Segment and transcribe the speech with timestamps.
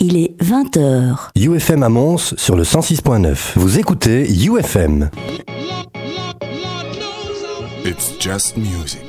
[0.00, 1.30] Il est 20h.
[1.34, 3.52] UFM à Mons sur le 106.9.
[3.56, 5.08] Vous écoutez UFM.
[7.86, 9.00] It's just music.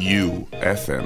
[0.00, 1.04] UFM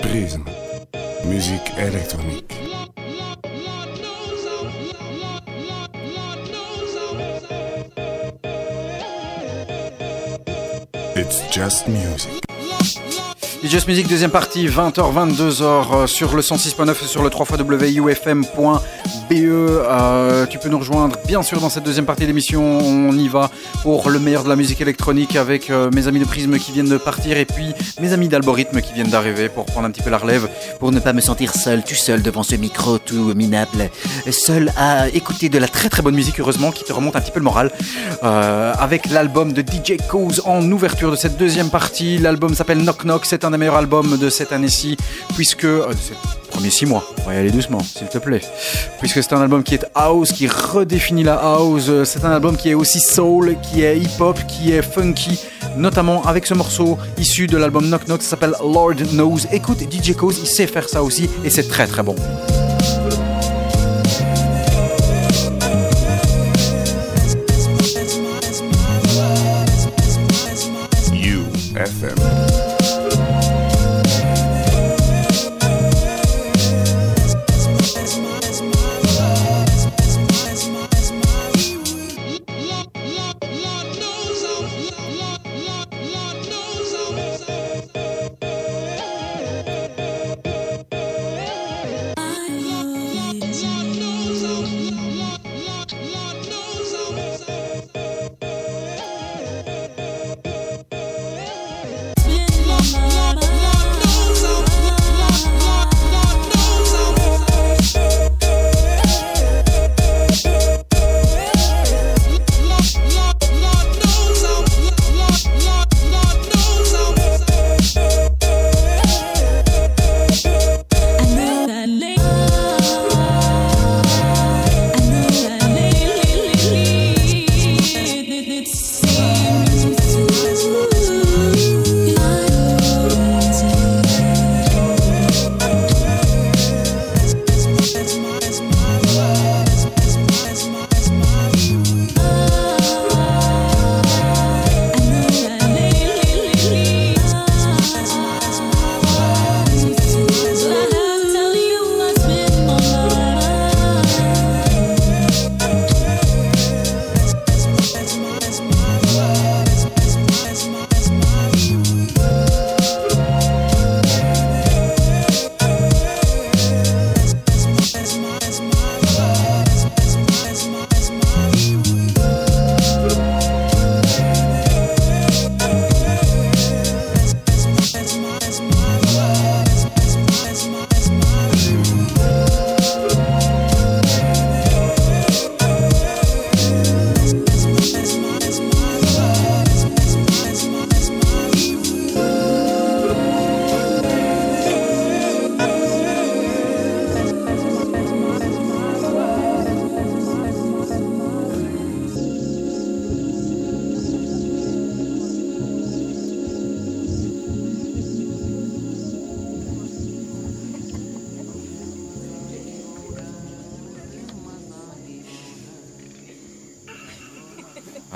[0.00, 0.42] Prisme.
[1.24, 2.59] Musique électronique.
[11.32, 12.39] It's just music.
[13.62, 18.80] Et Music, deuxième partie, 20h, 22h sur le 106.9 et sur le 3 wufm.be.
[19.32, 22.62] Euh, tu peux nous rejoindre bien sûr dans cette deuxième partie d'émission.
[22.62, 23.50] On y va
[23.82, 26.88] pour le meilleur de la musique électronique avec euh, mes amis de Prisme qui viennent
[26.88, 30.10] de partir et puis mes amis d'Algorithme qui viennent d'arriver pour prendre un petit peu
[30.10, 30.48] la relève.
[30.78, 33.90] Pour ne pas me sentir seul, tout seul devant ce micro tout minable.
[34.30, 37.30] Seul à écouter de la Très très bonne musique, heureusement, qui te remonte un petit
[37.30, 37.70] peu le moral.
[38.22, 42.18] Euh, avec l'album de DJ Cause en ouverture de cette deuxième partie.
[42.18, 43.24] L'album s'appelle Knock Knock.
[43.24, 44.96] C'est un des meilleurs albums de cette année-ci,
[45.34, 45.64] puisque.
[45.64, 45.92] euh,
[46.50, 47.04] premiers six mois.
[47.18, 48.40] On va y aller doucement, s'il te plaît.
[48.98, 51.90] Puisque c'est un album qui est house, qui redéfinit la house.
[52.04, 55.38] C'est un album qui est aussi soul, qui est hip-hop, qui est funky.
[55.76, 59.46] Notamment avec ce morceau issu de l'album Knock Knock, ça s'appelle Lord Knows.
[59.52, 62.16] Écoute, DJ Cause, il sait faire ça aussi, et c'est très très bon.
[71.12, 72.19] UFM.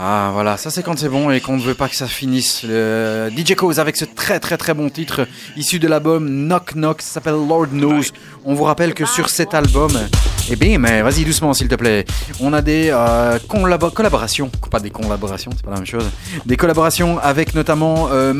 [0.07, 2.63] Ah voilà, ça c'est quand c'est bon et qu'on ne veut pas que ça finisse.
[2.63, 5.27] Le DJ Cause avec ce très très très bon titre
[5.57, 8.03] issu de l'album Knock Knock, ça s'appelle Lord Knows.
[8.45, 9.91] On vous rappelle que sur cet album,
[10.51, 12.05] eh bien, mais vas-y doucement s'il te plaît,
[12.39, 16.05] on a des euh, collabo- collaborations, pas des collaborations, c'est pas la même chose,
[16.45, 18.35] des collaborations avec notamment euh,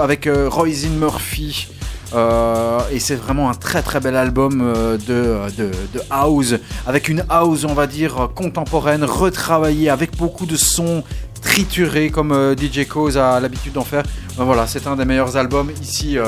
[0.00, 1.68] avec euh, Roisin Murphy.
[2.14, 6.54] Euh, et c'est vraiment un très très bel album euh, de, house,
[6.86, 11.02] avec une house, on va dire, contemporaine, retravaillée, avec beaucoup de sons
[11.42, 14.04] triturés, comme euh, DJ Cause a l'habitude d'en faire.
[14.36, 16.18] Voilà, c'est un des meilleurs albums ici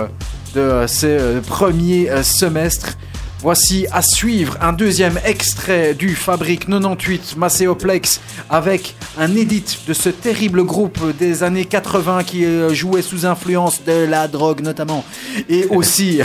[0.54, 2.96] de ces premiers semestres.
[3.40, 8.20] Voici à suivre un deuxième extrait du Fabrique 98 Macéoplex
[8.50, 13.84] avec un edit de ce terrible groupe des années 80 qui euh, jouait sous influence
[13.84, 15.04] de la drogue notamment
[15.48, 16.20] et aussi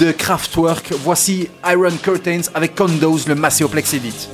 [0.00, 0.94] de Kraftwerk.
[1.04, 4.28] Voici Iron Curtains avec Condos, le Macéoplex edit.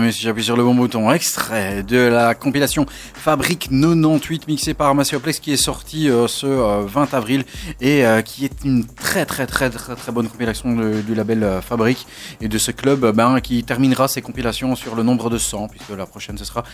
[0.00, 1.10] Mieux si j'appuie sur le bon bouton.
[1.12, 6.82] Extrait de la compilation Fabrique 98 mixée par Massioplex qui est sortie euh, ce euh,
[6.86, 7.44] 20 avril
[7.80, 11.60] et euh, qui est une très très très très très bonne compilation du label euh,
[11.60, 12.06] Fabrique
[12.40, 15.68] et de ce club euh, ben, qui terminera ses compilations sur le nombre de 100
[15.68, 16.64] puisque la prochaine ce sera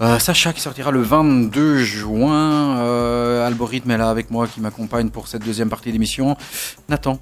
[0.00, 2.78] euh, Sacha qui sortira le 22 juin.
[2.78, 6.36] Euh, Algorithme est là avec moi qui m'accompagne pour cette deuxième partie d'émission.
[6.88, 7.18] Nathan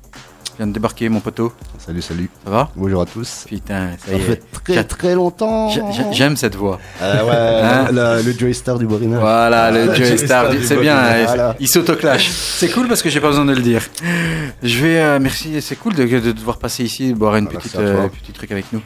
[0.59, 1.53] vient de débarquer mon poteau.
[1.79, 2.29] Salut, salut.
[2.45, 2.71] Ça va?
[2.77, 3.45] Bonjour à tous.
[3.49, 4.43] Putain, ça Ça y fait est.
[4.65, 5.71] très très longtemps.
[5.71, 6.79] J'ai- j'ai- J'aime cette voix.
[7.01, 7.31] Ah ouais,
[7.63, 9.21] Hein la- le Joey Star du Borinage.
[9.21, 11.57] Voilà, le Ah, Joey Star, c'est bien, hein, voilà.
[11.61, 12.29] il s'autoclash.
[12.31, 13.83] C'est cool parce que j'ai pas besoin de le dire.
[14.63, 17.75] Je vais, euh, merci, c'est cool de, de devoir passer ici, boire une Ah, petite,
[17.77, 17.87] à toi.
[17.87, 18.81] euh, petit truc avec nous.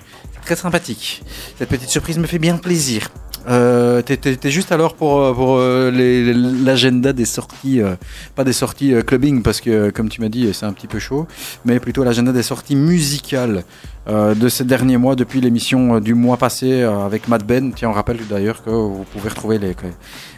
[0.44, 1.22] Très sympathique.
[1.58, 3.08] Cette petite surprise me fait bien plaisir.
[3.48, 6.32] Euh, t'es juste alors pour, euh, euh,
[6.64, 7.94] l'agenda des sorties, euh,
[8.34, 11.26] pas des sorties clubbing parce que comme tu m'as dit c'est un petit peu chaud,
[11.64, 13.64] mais plutôt l'agenda des sorties musicales
[14.08, 17.72] euh, de ces derniers mois depuis l'émission euh, du mois passé euh, avec Matt Ben.
[17.72, 19.60] Tiens, on rappelle d'ailleurs que vous pouvez retrouver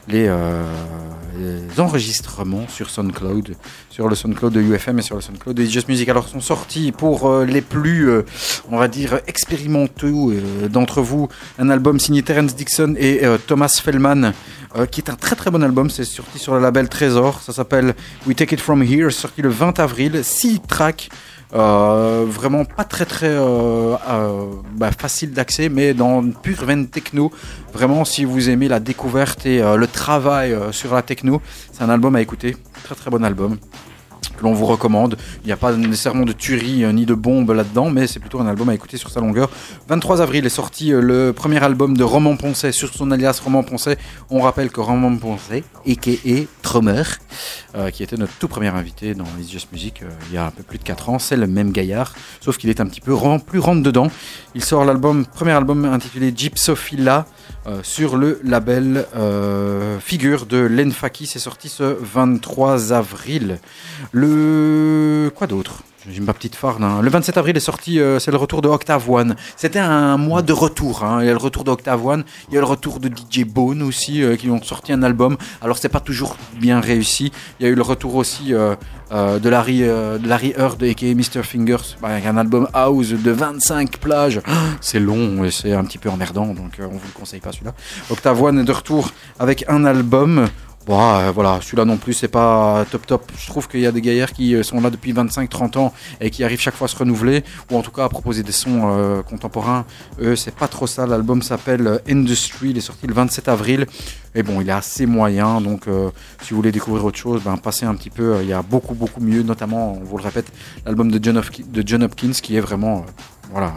[0.06, 0.30] les,
[1.78, 3.56] enregistrements sur SoundCloud,
[3.88, 6.06] sur le SoundCloud de UFM et sur le SoundCloud de Just Music.
[6.11, 8.09] Alors sont sortis pour les plus,
[8.71, 10.33] on va dire, expérimentaux
[10.71, 11.28] d'entre vous,
[11.59, 14.33] un album signé Terence Dixon et Thomas Fellman,
[14.90, 15.90] qui est un très très bon album.
[15.90, 17.40] C'est sorti sur le label Trésor.
[17.40, 17.94] Ça s'appelle
[18.26, 20.21] We Take It From Here, sorti le 20 avril.
[20.23, 21.09] 6 tracks.
[21.52, 26.88] Euh, vraiment pas très très euh, euh, bah, facile d'accès, mais dans une pure veine
[26.88, 27.30] techno.
[27.72, 32.16] Vraiment, si vous aimez la découverte et le travail sur la techno, c'est un album
[32.16, 32.56] à écouter.
[32.84, 33.58] Très très bon album
[34.36, 35.16] que l'on vous recommande.
[35.42, 38.40] Il n'y a pas nécessairement de tuerie euh, ni de bombe là-dedans, mais c'est plutôt
[38.40, 39.50] un album à écouter sur sa longueur.
[39.88, 43.62] 23 avril est sorti euh, le premier album de Roman Poncet sur son alias Roman
[43.62, 43.98] Poncet.
[44.30, 46.46] On rappelle que Roman Poncet, a.k.a.
[46.62, 47.02] Trummer,
[47.74, 50.50] euh, qui était notre tout premier invité dans It's Just Music il y a un
[50.50, 53.14] peu plus de 4 ans, c'est le même gaillard, sauf qu'il est un petit peu
[53.46, 54.08] plus rentre dedans.
[54.54, 57.26] Il sort l'album, premier album intitulé Gypsophila
[57.66, 61.26] euh, sur le label euh, Figure de Len Faki.
[61.26, 63.59] C'est sorti ce 23 avril.
[64.12, 65.83] Le quoi d'autre?
[66.11, 66.84] J'ai ma petite farne.
[66.84, 67.00] hein.
[67.02, 69.37] Le 27 avril est sorti, euh, c'est le retour de Octave One.
[69.56, 71.02] C'était un mois de retour.
[71.04, 71.18] hein.
[71.23, 73.44] Il y a le retour de Octave One, il y a le retour de DJ
[73.44, 75.37] Bone aussi, euh, qui ont sorti un album.
[75.62, 77.32] Alors c'est pas toujours bien réussi.
[77.58, 78.76] Il y a eu le retour aussi euh,
[79.11, 81.42] de Larry, de Larry Heard, aka Mr.
[81.42, 84.40] Fingers, bah, avec un album house de 25 plages.
[84.80, 87.75] C'est long et c'est un petit peu emmerdant, donc on vous le conseille pas celui-là.
[88.11, 90.49] Octave One est de retour avec un album.
[90.86, 93.32] Bon, euh, voilà, celui-là non plus, c'est pas top top.
[93.38, 96.28] Je trouve qu'il y a des gaillards qui euh, sont là depuis 25-30 ans et
[96.28, 98.82] qui arrivent chaque fois à se renouveler, ou en tout cas à proposer des sons
[98.84, 99.86] euh, contemporains.
[100.20, 101.06] Eux, c'est pas trop ça.
[101.06, 103.86] L'album s'appelle Industry, il est sorti le 27 avril.
[104.34, 105.84] Et bon, il est assez moyen, donc
[106.42, 108.38] si vous voulez découvrir autre chose, ben, passez un petit peu.
[108.42, 110.52] Il y a beaucoup, beaucoup mieux, notamment, on vous le répète,
[110.84, 113.06] l'album de John, Hopkins, qui est vraiment,
[113.52, 113.74] voilà,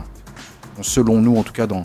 [0.81, 1.83] selon nous en tout cas, dans,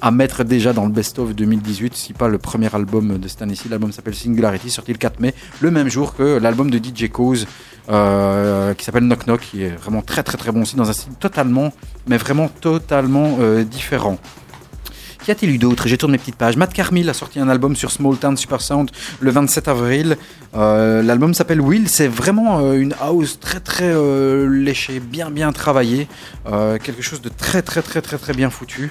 [0.00, 3.68] à- mettre déjà dans le best-of 2018, si pas le premier album de cette année-ci.
[3.68, 7.46] L'album s'appelle Singularity, sorti le 4 mai, le même jour que l'album de DJ Cause,
[7.90, 10.92] euh, qui s'appelle Knock Knock, qui est vraiment très très très bon aussi, dans un
[10.92, 11.72] style totalement,
[12.06, 14.18] mais vraiment totalement euh, différent.
[15.24, 15.88] Qu'y a-t-il eu d'autre?
[15.88, 16.56] J'ai tourné mes petites pages.
[16.56, 20.16] Matt Carmel a sorti un album sur Small Town Super Sound le 27 avril.
[20.54, 21.88] Euh, L'album s'appelle Will.
[21.88, 23.92] C'est vraiment une house très très
[24.48, 26.08] léchée, bien bien travaillée.
[26.46, 28.90] Quelque chose de très très très très très bien foutu.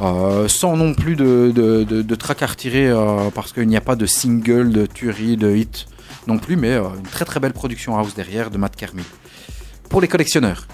[0.00, 3.78] Euh, sans non plus de, de, de, de track à retirer euh, parce qu'il n'y
[3.78, 5.86] a pas de single, de tuerie, de hit
[6.26, 9.04] non plus, mais euh, une très très belle production house derrière de Matt Carmel.
[9.88, 10.66] Pour les collectionneurs,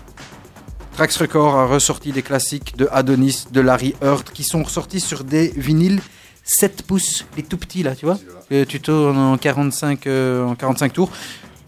[0.97, 5.23] Trax Record a ressorti des classiques de Adonis, de Larry Heard, qui sont ressortis sur
[5.23, 6.01] des vinyles
[6.45, 8.19] 7 pouces, les tout petits là, tu vois
[8.51, 11.11] que Tu tournes en 45, en 45 tours.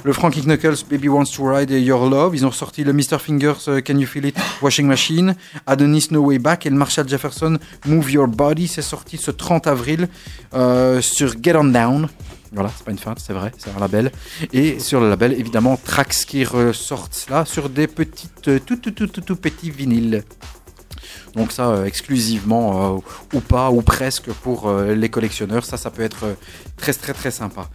[0.04, 2.36] Le Frankie Knuckles, Baby Wants to Ride Your Love.
[2.36, 3.18] Ils ont ressorti le Mr.
[3.18, 5.34] Fingers, euh, Can You Feel It, Washing Machine.
[5.66, 6.66] Adonis, No Way Back.
[6.66, 8.68] Et le Marshall Jefferson, Move Your Body.
[8.68, 10.08] C'est sorti ce 30 avril
[10.52, 12.08] euh, sur Get On Down.
[12.52, 14.12] Voilà, c'est pas une feinte, c'est vrai, c'est un label.
[14.52, 18.90] Et sur le label, évidemment, Trax qui ressortent là sur des petites, euh, tout, tout,
[18.90, 20.22] tout, tout, tout petits vinyles.
[21.34, 25.64] Donc ça, exclusivement, ou pas, ou presque pour les collectionneurs.
[25.64, 26.36] Ça, ça peut être
[26.76, 27.68] très, très, très sympa.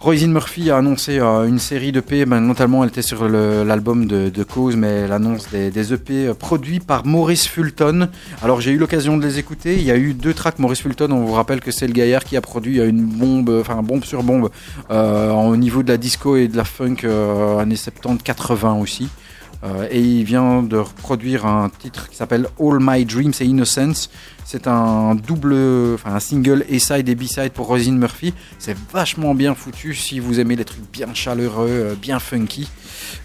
[0.00, 4.42] Roisin Murphy a annoncé euh, une série d'EP, ben, notamment elle était sur l'album de,
[4.44, 8.08] Cause, mais elle annonce des, des EP euh, produits par Maurice Fulton.
[8.40, 11.10] Alors j'ai eu l'occasion de les écouter, il y a eu deux tracks Maurice Fulton,
[11.10, 14.04] on vous rappelle que c'est le gaillard qui a produit euh, une bombe, enfin bombe
[14.04, 14.50] sur bombe,
[14.88, 19.08] au niveau de la disco et de la funk euh, années 70-80 aussi.
[19.64, 24.10] Euh, et il vient de reproduire un titre qui s'appelle All My Dreams et Innocence.
[24.44, 25.54] C'est un double,
[25.94, 28.32] enfin un single A-side et B-side pour Rosin Murphy.
[28.58, 32.68] C'est vachement bien foutu si vous aimez les trucs bien chaleureux, euh, bien funky.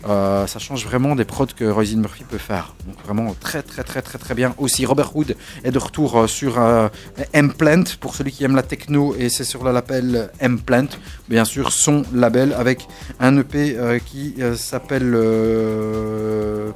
[0.08, 2.76] Euh, ça change vraiment des prods que Roisin Murphy peut faire.
[2.86, 4.54] Donc vraiment très très très très très bien.
[4.58, 6.88] Aussi Robert Hood est de retour euh, sur euh,
[7.34, 10.88] M-Plant pour celui qui aime la techno et c'est sur le label M-Plant.
[11.30, 12.88] Bien sûr son label avec
[13.20, 15.18] un EP qui s'appelle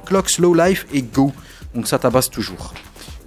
[0.06, 1.32] Clock Slow Life et Go.
[1.74, 2.72] Donc ça tabasse toujours.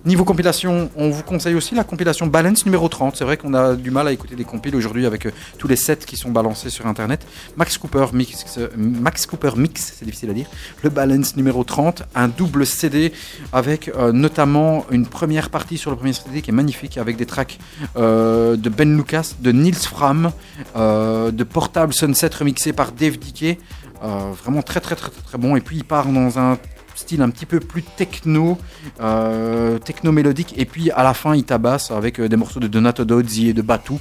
[0.03, 3.15] Niveau compilation, on vous conseille aussi la compilation Balance numéro 30.
[3.15, 5.75] C'est vrai qu'on a du mal à écouter des compiles aujourd'hui avec euh, tous les
[5.75, 7.27] sets qui sont balancés sur internet.
[7.55, 10.48] Max Cooper Mix, euh, Max Cooper Mix, c'est difficile à dire.
[10.81, 13.13] Le Balance numéro 30, un double CD
[13.53, 17.27] avec euh, notamment une première partie sur le premier CD qui est magnifique avec des
[17.27, 17.60] tracks
[17.96, 20.31] de Ben Lucas, de Nils Fram,
[20.75, 23.60] de Portable Sunset remixé par Dave Dickey.
[24.01, 25.55] Vraiment très très très très bon.
[25.55, 26.58] Et puis il part dans un
[27.01, 28.58] style un petit peu plus techno,
[29.01, 30.53] euh, techno mélodique.
[30.58, 33.53] Et puis à la fin, il tabasse avec euh, des morceaux de Donato Dozzi et
[33.53, 33.93] de Batu.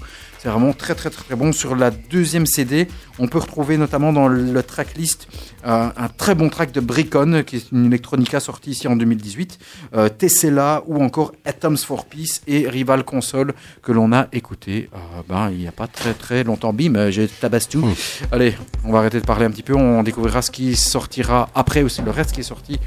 [0.42, 1.52] C'est vraiment très très très très bon.
[1.52, 5.28] Sur la deuxième CD, on peut retrouver notamment dans le tracklist
[5.66, 9.59] euh, un très bon track de Bricon, qui est une electronica sortie ici en 2018,
[9.94, 14.99] euh, Tessella ou encore Atoms for Peace et Rival Console que l'on a écouté euh,
[15.28, 16.73] ben, il n'y a pas très très longtemps.
[16.73, 17.87] Bim, j'ai tabasse tout.
[18.32, 21.82] Allez, on va arrêter de parler un petit peu, on découvrira ce qui sortira après
[21.82, 22.80] aussi, le reste qui est sorti.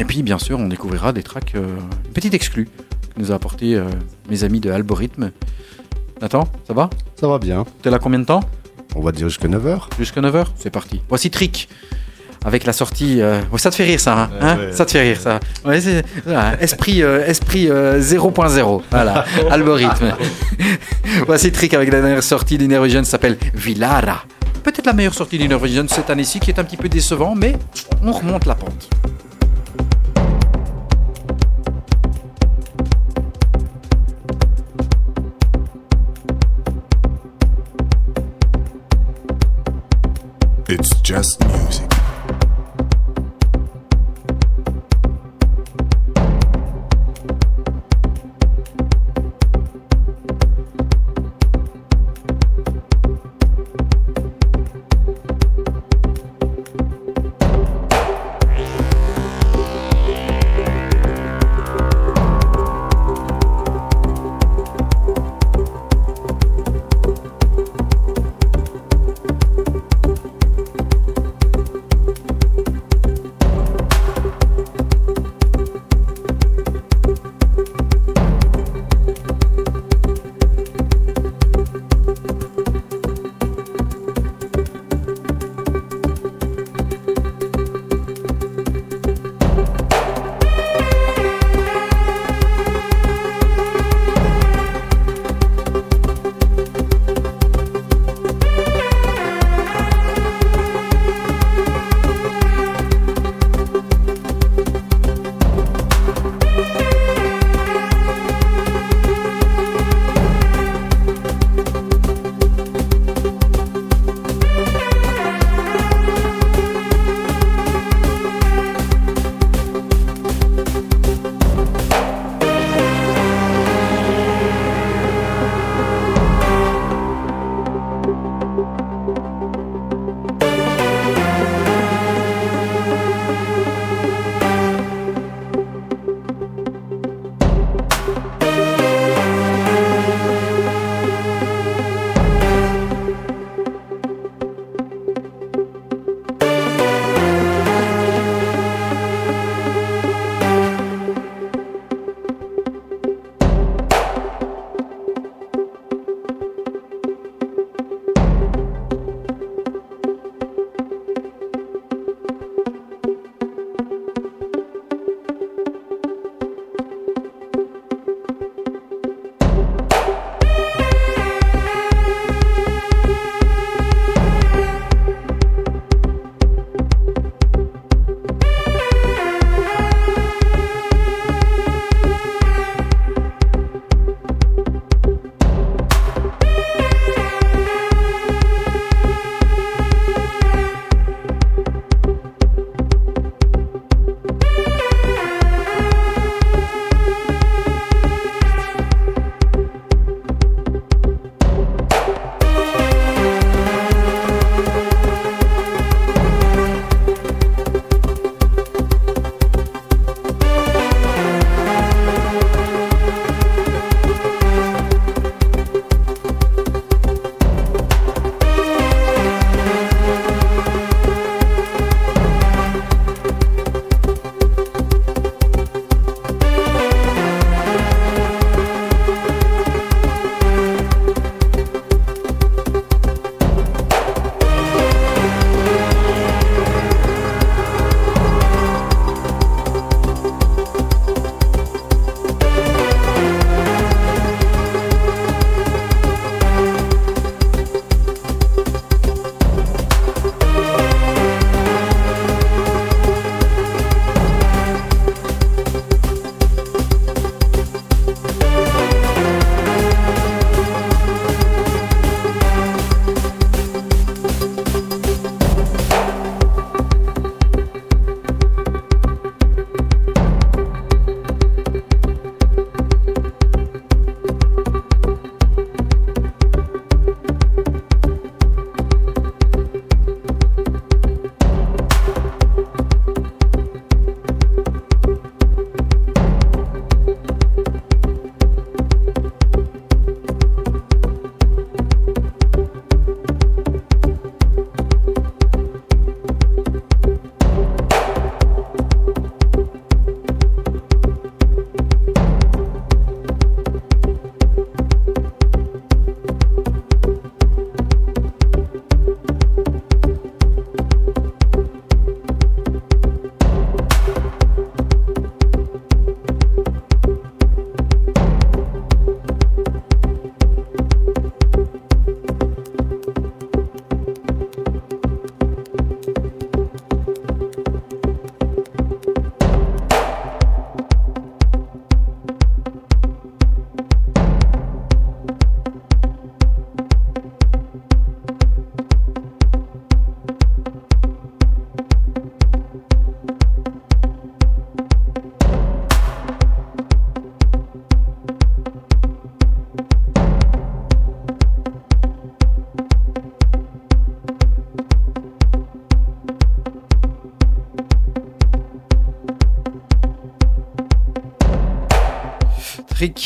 [0.00, 3.36] Et puis bien sûr, on découvrira des tracks, euh, une petite exclue que nous a
[3.36, 3.80] apporté
[4.28, 5.30] mes amis de Algorithme.
[6.20, 6.90] Nathan, ça va?
[7.18, 7.64] Ça va bien.
[7.82, 8.40] T'es là combien de temps?
[8.96, 9.80] On va dire jusqu'à 9h.
[9.98, 11.00] Jusqu'à 9h C'est parti.
[11.08, 11.68] Voici Trick.
[12.44, 13.20] Avec la sortie.
[13.20, 14.16] euh, ça te fait rire, ça.
[14.16, 14.56] Hein, hein?
[14.58, 14.72] ouais.
[14.72, 15.40] ça te fait rire, ça.
[15.64, 18.82] Ouais, c'est- voilà, esprit euh, esprit euh, 0.0.
[18.90, 19.24] Voilà.
[19.50, 20.14] Algorithme.
[21.26, 24.22] Voici Trick avec la dernière sortie d'Innervision s'appelle Villara.
[24.62, 27.54] Peut-être la meilleure sortie d'Innervision cette année-ci qui est un petit peu décevant, mais
[28.02, 28.88] on remonte la pente.
[40.70, 41.87] It's just music.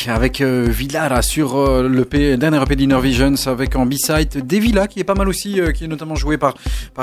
[0.07, 2.05] Avec euh, Villara sur euh, le
[2.37, 5.85] dernier EP d'Inner Visions avec en B-side Devila qui est pas mal aussi, euh, qui
[5.85, 6.55] est notamment joué par,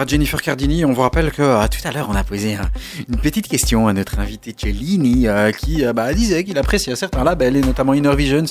[0.07, 0.85] Jennifer Cardini.
[0.85, 2.71] On vous rappelle que euh, tout à l'heure on a posé un-
[3.09, 5.27] une petite question à notre invité Cellini
[5.59, 8.45] qui bah, disait qu'il appréciait certains labels et notamment Inner Visions.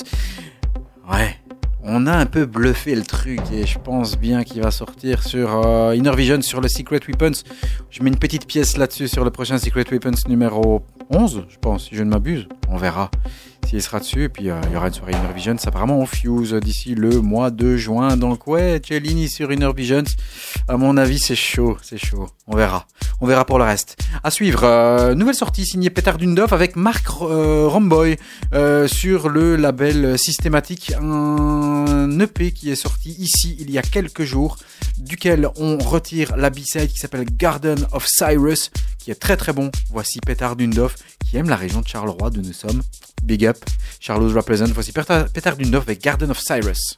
[1.10, 1.36] Ouais.
[1.82, 5.48] On a un peu bluffé le truc et je pense bien qu'il va sortir sur
[5.94, 7.40] Inner Vision sur le Secret Weapons.
[7.90, 11.88] Je mets une petite pièce là-dessus sur le prochain Secret Weapons numéro 11, je pense,
[11.88, 12.46] si je ne m'abuse.
[12.68, 13.10] On verra
[13.70, 14.24] s'il sera dessus.
[14.24, 17.20] Et puis euh, il y aura une soirée Inner Visions apparemment on fuse d'ici le
[17.20, 18.16] mois de juin.
[18.16, 20.04] Donc ouais, Cellini sur Inner Visions.
[20.68, 22.28] À mon avis, c'est chaud, c'est chaud.
[22.48, 22.86] On verra.
[23.20, 23.96] On verra pour le reste.
[24.24, 28.16] À suivre, euh, nouvelle sortie signée Petar Dundov avec Mark euh, Romboy
[28.86, 34.56] sur le label Systématique, un EP qui est sorti ici il y a quelques jours,
[34.98, 39.70] duquel on retire la B-side qui s'appelle Garden of Cyrus, qui est très très bon.
[39.90, 42.82] Voici Petar Dundov, qui aime la région de Charleroi d'où nous sommes.
[43.22, 43.59] Big up,
[44.00, 44.72] Charles represent.
[44.72, 46.96] Voici Petar Dundov avec Garden of Cyrus.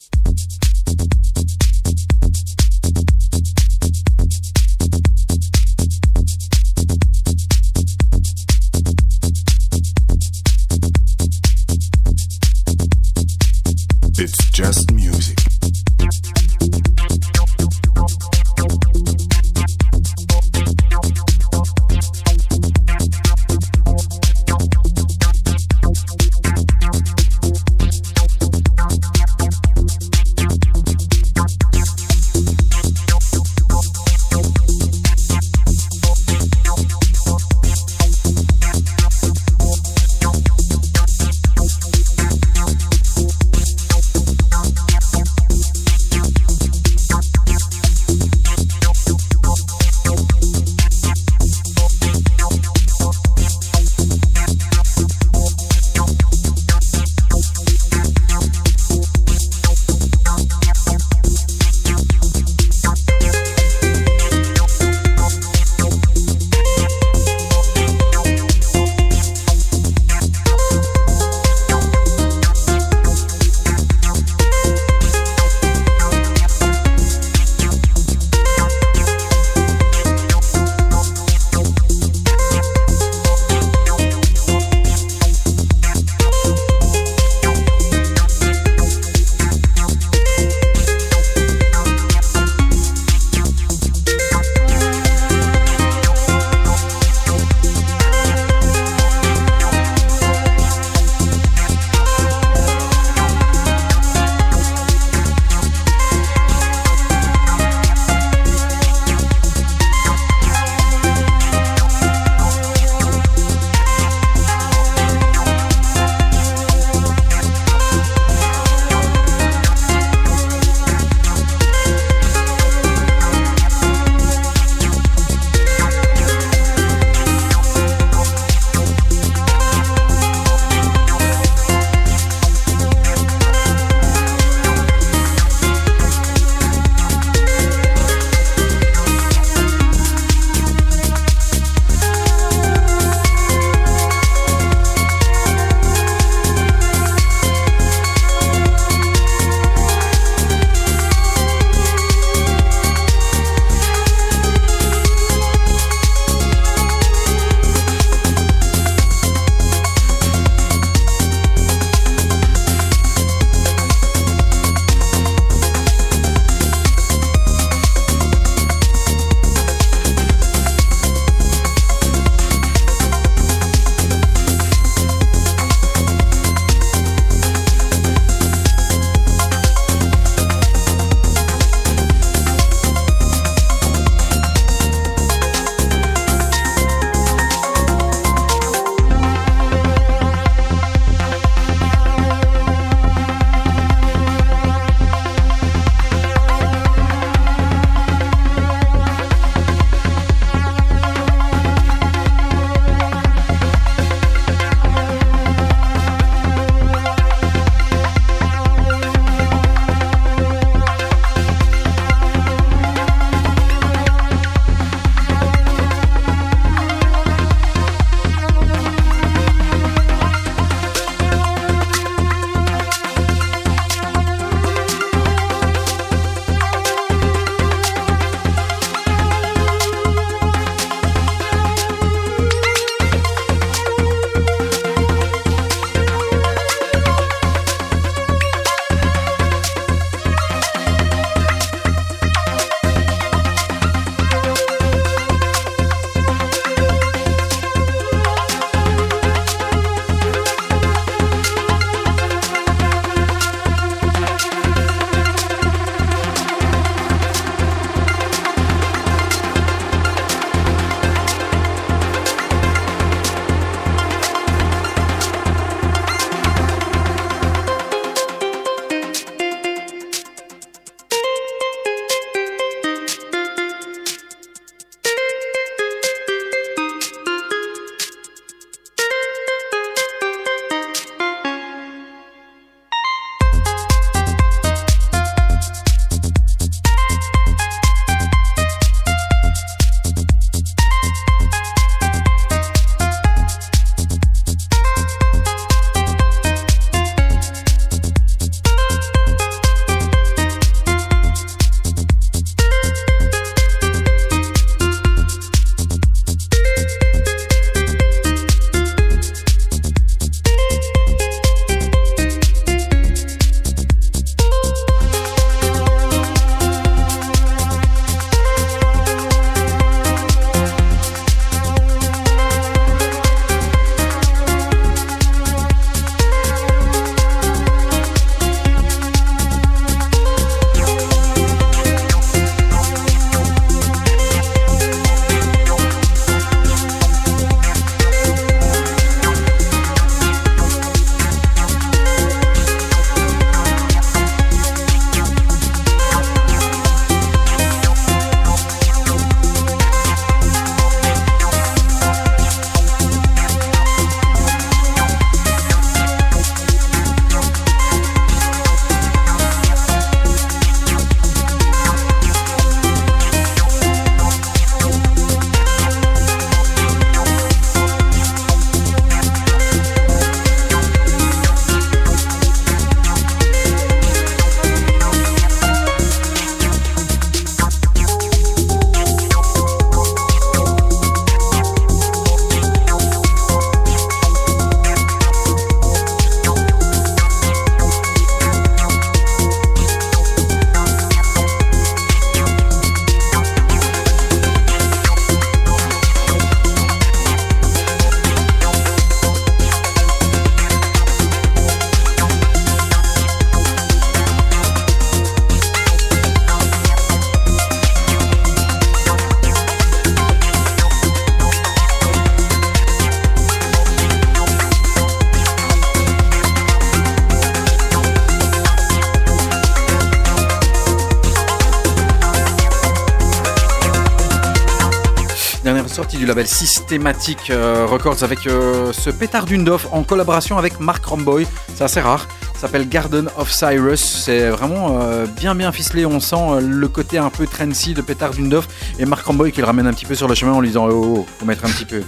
[426.22, 431.48] Du label Systematic euh, Records avec euh, ce pétard d'Undoff en collaboration avec Mark Romboy.
[431.74, 432.28] C'est assez rare.
[432.56, 434.00] S'appelle Garden of Cyrus.
[434.24, 436.06] C'est vraiment euh, bien bien ficelé.
[436.06, 438.68] On sent le côté un peu trendy de pétard d'Undoff
[439.00, 440.86] et Mark Romboy qui le ramène un petit peu sur le chemin en lui disant
[440.88, 442.02] oh, oh, faut mettre un petit peu.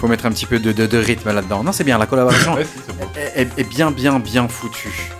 [0.00, 1.64] Faut mettre un petit peu de, de- de rythme là-dedans.
[1.64, 5.10] Non, c'est bien, la collaboration Ouais, si, est, est- est bien, bien, bien foutue.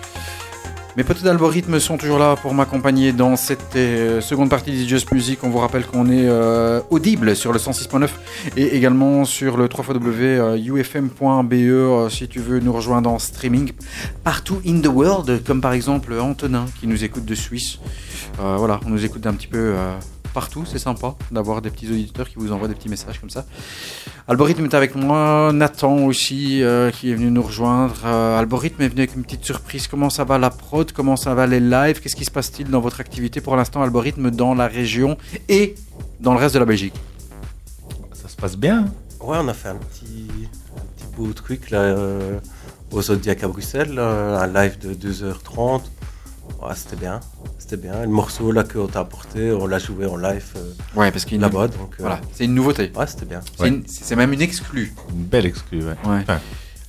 [0.96, 5.12] Mes potes d'algorithme sont toujours là pour m'accompagner dans cette euh, seconde partie de Just
[5.12, 5.40] Music.
[5.42, 8.08] On vous rappelle qu'on est euh, audible sur le 106.9
[8.56, 13.72] et également sur le 3xw.ufm.be euh, si tu veux nous rejoindre en streaming
[14.24, 17.78] partout in the world, comme par exemple Antonin qui nous écoute de Suisse.
[18.40, 19.96] Euh, voilà, on nous écoute un petit peu euh,
[20.36, 23.46] partout, c'est sympa d'avoir des petits auditeurs qui vous envoient des petits messages comme ça.
[24.28, 27.94] Algorithme est avec moi, Nathan aussi euh, qui est venu nous rejoindre.
[28.04, 29.86] Euh, Algorithme est venu avec une petite surprise.
[29.86, 30.92] Comment ça va la prod?
[30.92, 32.00] Comment ça va les lives?
[32.02, 35.16] Qu'est-ce qui se passe-t-il dans votre activité pour l'instant Algorithme dans la région
[35.48, 35.74] et
[36.20, 36.94] dans le reste de la Belgique?
[38.36, 38.84] Se passe bien.
[39.20, 40.28] Ouais, on a fait un petit,
[40.76, 42.38] un petit beau truc là, euh,
[42.92, 45.82] au Zodiac à Bruxelles, là, un live de 2h30.
[46.62, 47.20] Ouais, c'était bien,
[47.58, 48.02] c'était bien.
[48.02, 51.40] Le morceau là qu'on t'a apporté, on l'a joué en live euh, Ouais, parce qu'il
[51.40, 52.92] là-bas, donc euh, Voilà, c'est une nouveauté.
[52.94, 53.40] ouais, c'était bien.
[53.58, 54.94] C'est une- C'est même une exclue.
[55.10, 55.96] Une belle exclue, ouais.
[56.06, 56.20] Ouais.
[56.20, 56.38] Enfin,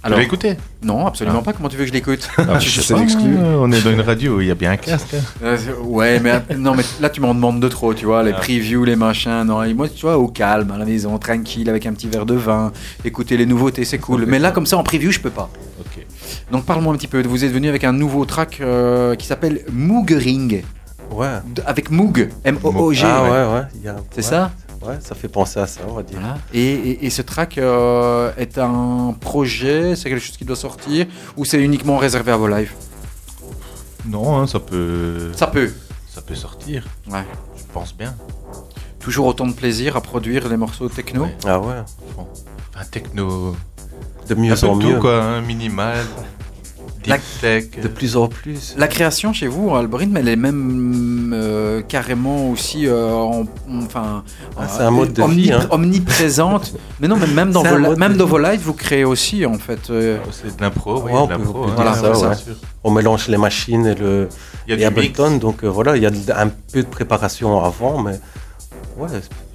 [0.04, 1.54] Alors, tu l'as écouté non, absolument pas.
[1.54, 4.38] Comment tu veux que je l'écoute Ah, je sais pas, On est dans une radio
[4.38, 5.16] où il y a bien un casque.
[5.16, 5.22] hein.
[5.44, 8.38] Euh, ouais, mais non, mais là tu m'en demandes de trop, tu vois, les Ah.
[8.40, 9.44] previews, les machins.
[9.44, 12.26] Non, et moi, tu vois, au calme, à la maison, tranquille, avec un petit verre
[12.28, 12.72] de vin,
[13.04, 14.26] écouter les nouveautés, c'est cool.
[14.28, 15.50] Mais là, comme ça, en preview, je peux pas.
[15.80, 16.06] Ok.
[16.52, 17.22] Donc parle-moi un petit peu.
[17.24, 20.62] Vous êtes venu avec un nouveau track euh, qui s'appelle Moogering,
[21.12, 21.28] Ouais.
[21.66, 23.04] avec Moog, M-O-O-G.
[23.06, 23.90] Ah ouais, ouais.
[23.90, 24.52] a- C'est ouais, ça?
[24.86, 26.20] Ouais, ça fait penser à ça, on va dire.
[26.20, 26.38] Voilà.
[26.54, 31.08] Et, et- et ce track euh, est un projet, c'est quelque chose qui doit sortir,
[31.36, 32.72] ou c'est uniquement réservé à vos lives?
[34.06, 35.72] Non, hein, ça peut, Ça peut.
[36.10, 36.86] ça peut sortir.
[37.10, 37.26] Ouais.
[37.58, 38.16] Je pense bien.
[39.00, 41.24] Toujours autant de plaisir à produire les morceaux techno.
[41.24, 41.36] Ouais.
[41.46, 41.76] Ah ouais.
[42.18, 43.56] Enfin, techno.
[44.30, 44.96] De Un mieux peu en mieux.
[44.96, 45.24] tout, quoi.
[45.24, 46.06] hein, minimal.
[47.08, 47.66] Deep La- tech.
[47.82, 48.76] De plus en plus.
[48.78, 53.46] La création chez vous, Algorithme, elle est même euh, carrément aussi euh, en- en-
[53.84, 54.24] enfin,
[54.58, 55.68] Ah, euh, c'est un mode de omni- vie, hein.
[55.72, 56.74] omniprésente.
[57.00, 59.90] mais non, mais même dans, vos, même dans vos lives, vous créez aussi en fait.
[59.90, 61.64] euh, C'est de l'impro, oui, Ouais, on peut- l'impro.
[61.64, 61.92] on peut hein.
[61.94, 62.36] dire ça, ouais.
[62.84, 64.28] On mélange les machines et le
[64.68, 65.20] Il y a et du mix.
[65.20, 68.20] Ableton, donc euh, voilà, il y a un peu de préparation avant, mais
[68.98, 69.08] ouais,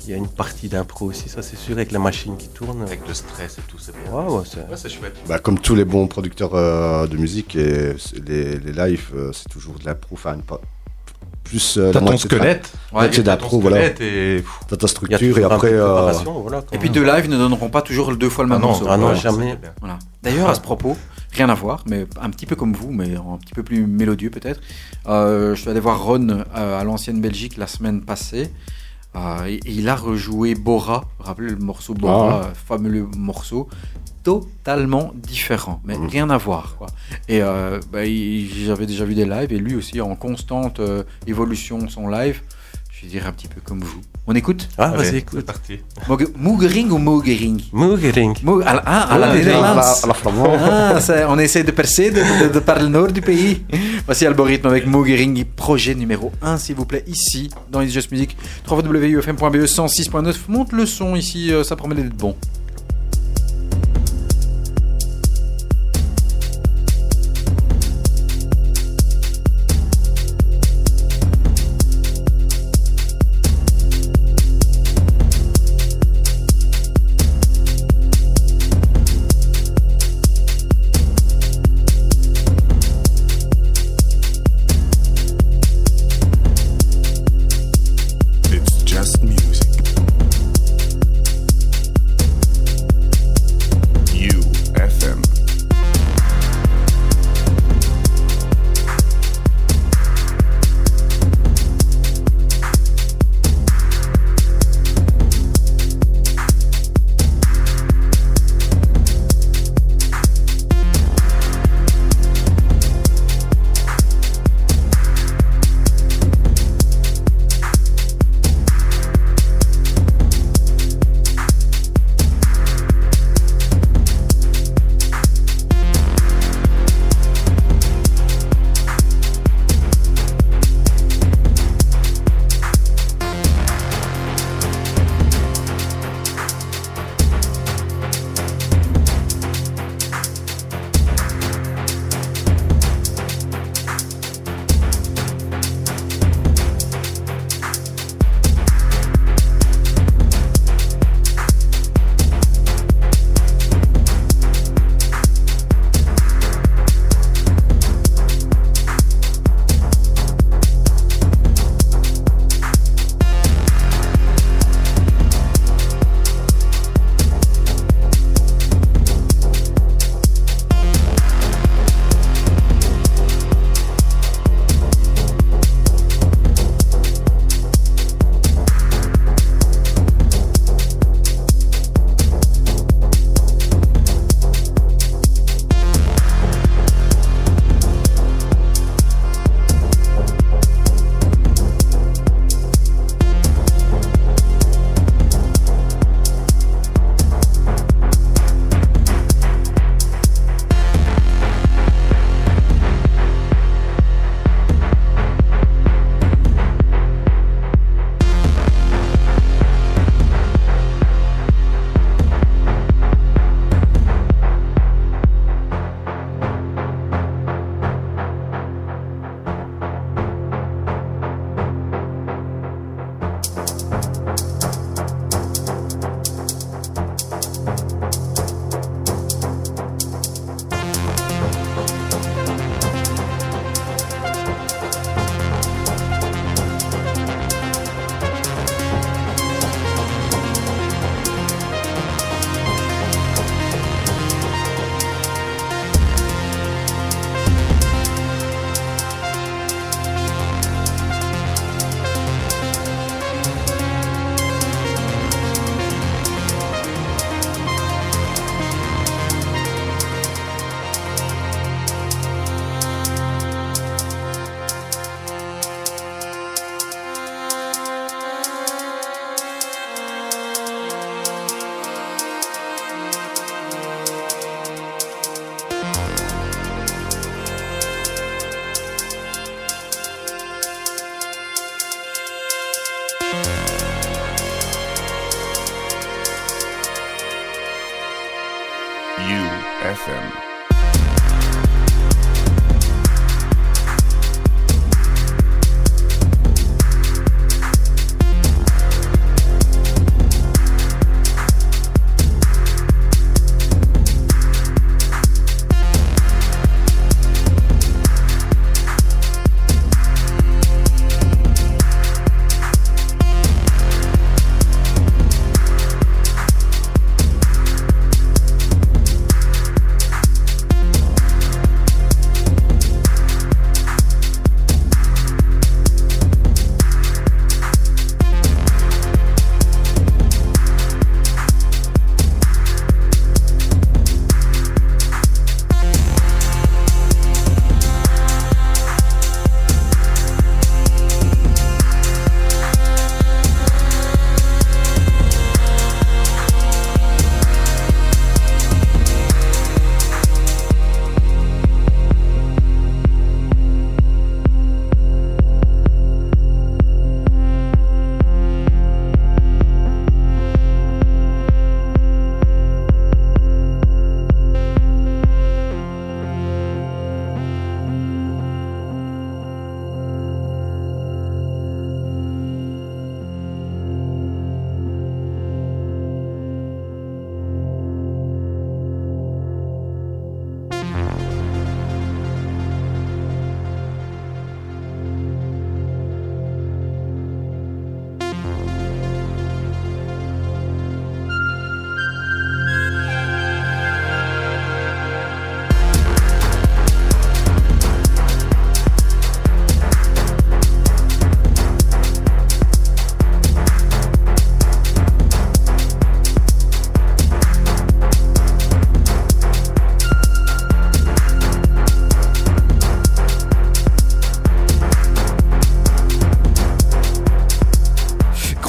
[0.04, 2.82] il y a une partie d'impro aussi, ça c'est sûr, avec les machines qui tournent.
[2.82, 4.12] Avec le stress et tout, c'est bien.
[4.12, 5.16] Ouais, ouais, c'est- Ouais, c'est chouette.
[5.28, 7.94] Bah, comme tous les bons producteurs euh, de musique, et
[8.26, 10.14] les, les lives, euh, c'est toujours de l'impro.
[10.14, 10.60] Enfin, une pa-
[11.44, 12.72] plus euh, la T'as ton squelette.
[12.92, 13.86] Ouais, c'est T'as d'impro, voilà.
[13.86, 14.44] et...
[14.68, 15.72] T'as ta structure et après.
[15.72, 18.62] euh, voilà, Et puis deux lives ne donneront pas toujours deux fois le Ah même
[18.62, 18.86] non, morceau.
[18.88, 19.58] ah non, jamais.
[19.80, 19.98] Voilà.
[20.22, 20.96] D'ailleurs, à ce propos,
[21.32, 24.30] rien à voir, mais un petit peu comme vous, mais un petit peu plus mélodieux
[24.30, 24.60] peut-être.
[25.08, 28.50] euh, je suis allé voir Ron euh, à l'ancienne Belgique la semaine passée.
[29.16, 33.68] Euh, il a rejoué Bora, rappelez le morceau Bora, euh, fameux morceau,
[34.22, 36.06] totalement différent, mais Mhm.
[36.06, 36.76] rien à voir.
[36.78, 36.86] Quoi.
[37.28, 41.88] Et euh, bah, j'avais déjà vu des lives, et lui aussi en constante euh, évolution
[41.88, 42.40] son live.
[43.02, 44.00] Je vais dire un petit peu comme vous.
[44.28, 45.44] On écoute Ah, vas-y, C'est écoute.
[45.44, 45.80] parti.
[46.08, 48.34] Moge- Moogering ou Moogering Moogering.
[48.44, 50.60] Moog- ah, à la flamande.
[50.62, 53.64] ah, ça- on essaie de percer de, de- de par le nord du pays.
[54.06, 58.36] Voici Algorithme avec Moogering, projet numéro 1, s'il vous plaît, ici, dans It's Just Music.
[58.70, 60.34] www.ufm.be 106.9.
[60.48, 62.36] Monte le son ici, euh, ça promet d'être bon.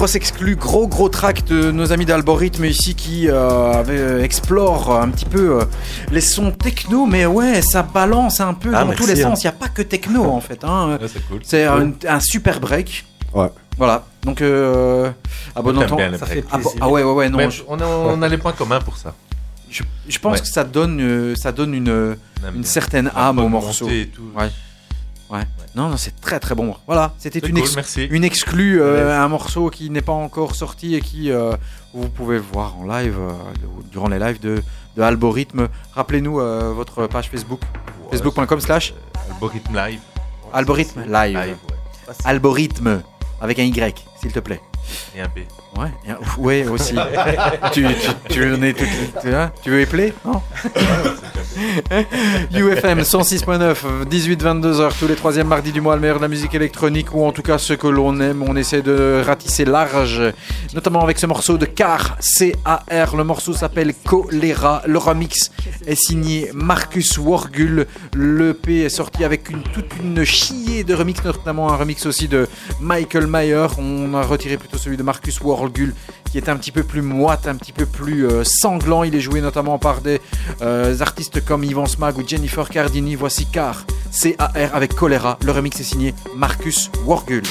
[0.04, 5.24] Grosse exclu, gros gros track de nos amis d'Algorithme ici qui euh, explorent un petit
[5.24, 5.66] peu euh,
[6.12, 9.30] les sons techno, mais ouais, ça balance un peu Ah, dans merci, tous les hein.
[9.30, 9.44] sens.
[9.44, 10.62] Il n'y a pas que techno en fait.
[10.66, 10.98] hein.
[11.02, 11.40] Ouais, c'est cool.
[11.44, 13.06] C'est un, un super break.
[13.34, 13.48] Ouais.
[13.78, 14.04] Voilà.
[14.24, 15.10] Donc, euh,
[15.56, 15.74] à bon
[16.20, 17.50] Ça fait Ah, ah ouais, ouais, ouais, non.
[17.50, 19.14] Je, on, a, on a les points communs pour ça.
[19.70, 20.42] je- je pense Ouais.
[20.42, 22.18] que ça donne, euh, ça donne une,
[22.54, 23.88] une certaine âme au morceau.
[23.88, 24.24] et tout.
[24.36, 24.50] Ouais.
[25.30, 25.44] Ouais.
[25.76, 26.76] Non, non, c'est très très bon.
[26.86, 30.94] Voilà, c'était une, cool, ex- une exclue, euh, un morceau qui n'est pas encore sorti
[30.96, 31.56] et qui euh,
[31.96, 33.32] vous pouvez voir en live euh,
[33.92, 34.62] durant les lives de,
[34.96, 35.68] de Algorithme.
[35.94, 36.36] Rappelez-nous
[36.76, 37.62] votre page Facebook,
[38.12, 38.94] facebook.com slash
[39.34, 40.00] Algorithme live.
[40.54, 41.38] Algorithme live.
[41.38, 41.58] Live,
[42.08, 42.14] ouais.
[42.26, 43.02] Algorithme
[43.42, 44.62] avec un Y, s'il te plaît.
[45.16, 45.40] Et un B.
[45.78, 46.94] Ouais, et un- ouais aussi.
[47.72, 47.90] tu, tu,
[48.30, 48.84] tu, en es tout-
[49.22, 50.42] tu, hein, tu veux épeler Non?
[52.52, 57.14] UFM 106.9, 18-22h, tous les troisièmes mardis du mois, le meilleur de la musique électronique,
[57.14, 58.44] ou en tout cas ce que l'on aime.
[58.48, 60.22] On essaie de ratisser large,
[60.74, 63.16] notamment avec ce morceau de Car, C-A-R.
[63.16, 64.82] Le morceau s'appelle Choléra.
[64.86, 65.52] Le remix
[65.88, 67.88] est signé Marcus Wargul.
[68.14, 72.28] Le P est sorti avec une, toute une chier de remix, notamment un remix aussi
[72.28, 72.48] de
[72.80, 73.68] Michael Mayer.
[73.80, 77.48] On a retiré plutôt celui de Marcus Wargul qui est un petit peu plus moite,
[77.48, 79.04] un petit peu plus euh, sanglant.
[79.04, 80.20] Il est joué notamment par des
[80.62, 83.16] euh, artistes comme Yvan Smag ou Jennifer Cardini.
[83.16, 85.38] Voici Car, C-A-R avec Choléra.
[85.44, 87.44] Le remix est signé Marcus Wargul.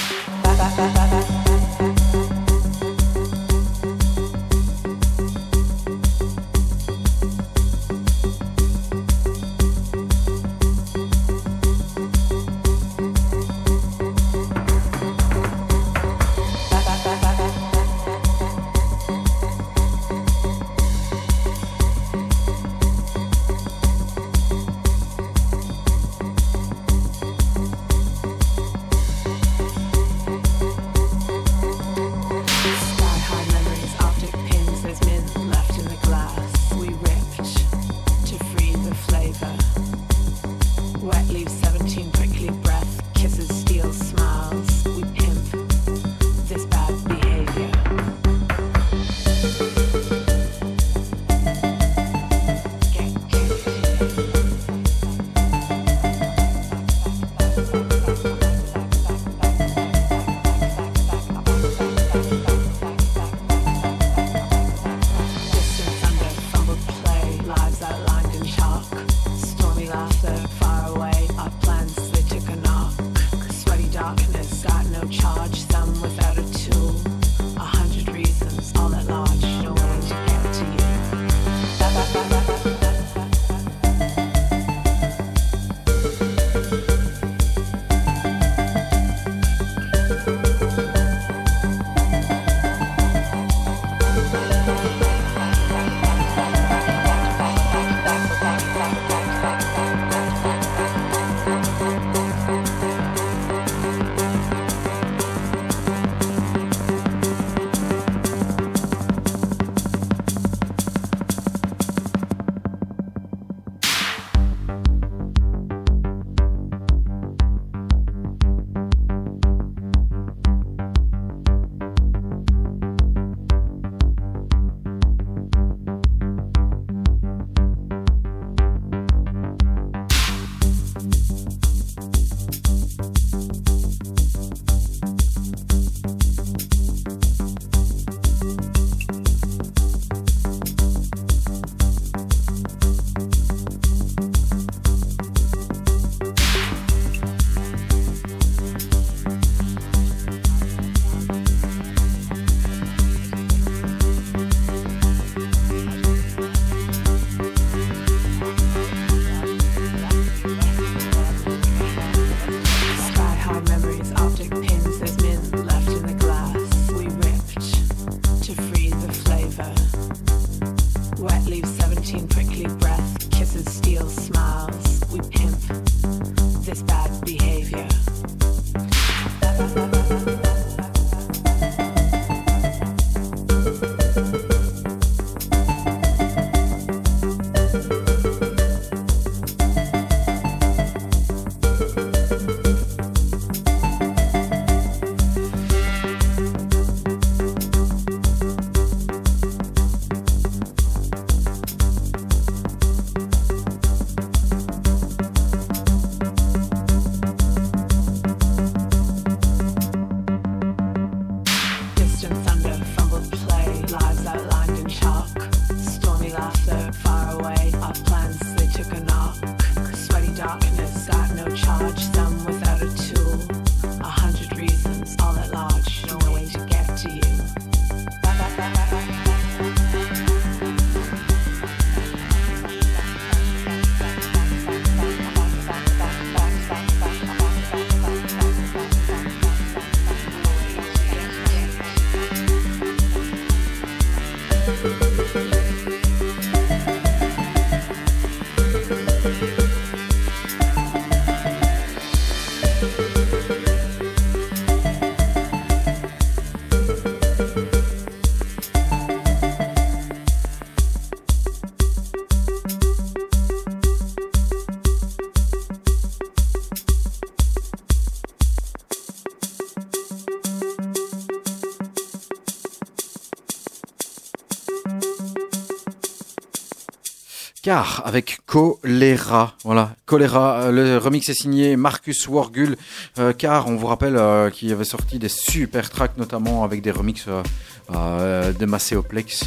[277.72, 282.76] Avec Choléra, voilà, Choléra, euh, le remix est signé Marcus Wargul,
[283.18, 286.90] euh, car on vous rappelle euh, qu'il avait sorti des super tracks, notamment avec des
[286.90, 289.44] remixes euh, de Macéoplex.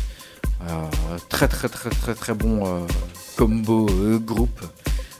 [1.30, 2.88] Très très très très très bon
[3.38, 3.86] combo
[4.20, 4.60] groupe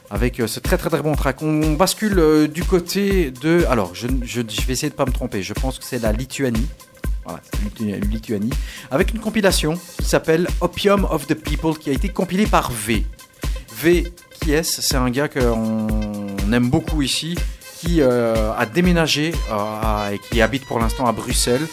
[0.10, 1.44] avec ce très très très bon track.
[1.44, 5.44] On bascule du côté de, alors je, je, je vais essayer de pas me tromper,
[5.44, 6.68] je pense que c'est la Lituanie.
[7.26, 7.42] Voilà,
[7.80, 8.52] Lituanie.
[8.92, 13.04] Avec une compilation qui s'appelle Opium of the People, qui a été compilée par V.
[13.82, 14.82] V, qui est-ce?
[14.82, 15.88] C'est un gars qu'on
[16.48, 17.36] on aime beaucoup ici,
[17.80, 21.68] qui euh, a déménagé euh, et qui habite pour l'instant à Bruxelles,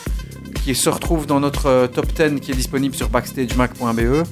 [0.65, 4.25] qui se retrouve dans notre euh, top 10 qui est disponible sur backstagemac.be,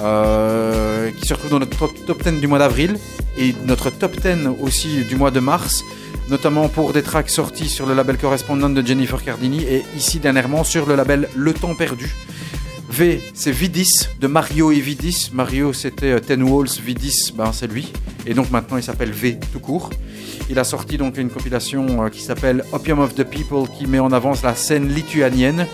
[0.00, 2.98] euh, qui se retrouve dans notre top, top 10 du mois d'avril
[3.38, 5.84] et notre top 10 aussi du mois de mars
[6.28, 10.62] notamment pour des tracks sortis sur le label correspondant de Jennifer Cardini et ici dernièrement
[10.62, 12.14] sur le label Le Temps Perdu.
[12.90, 15.30] V, c'est Vidis de Mario et Vidis.
[15.32, 17.92] Mario, c'était euh, Ten Walls, Vidis, ben, c'est lui.
[18.26, 19.90] Et donc maintenant, il s'appelle V tout court.
[20.50, 23.98] Il a sorti donc une compilation euh, qui s'appelle Opium of the People qui met
[23.98, 25.66] en avance la scène lituanienne.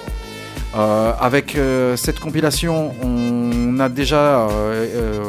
[0.76, 4.48] Euh, avec euh, cette compilation, on a déjà,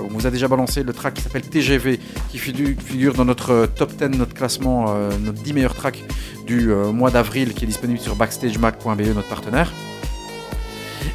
[0.04, 2.00] on vous a déjà balancé le track qui s'appelle TGV,
[2.32, 4.86] qui figu- figure dans notre top 10, notre classement,
[5.24, 6.04] notre 10 meilleurs tracks
[6.48, 9.72] du mois d'avril, qui est disponible sur backstagemac.be, notre partenaire.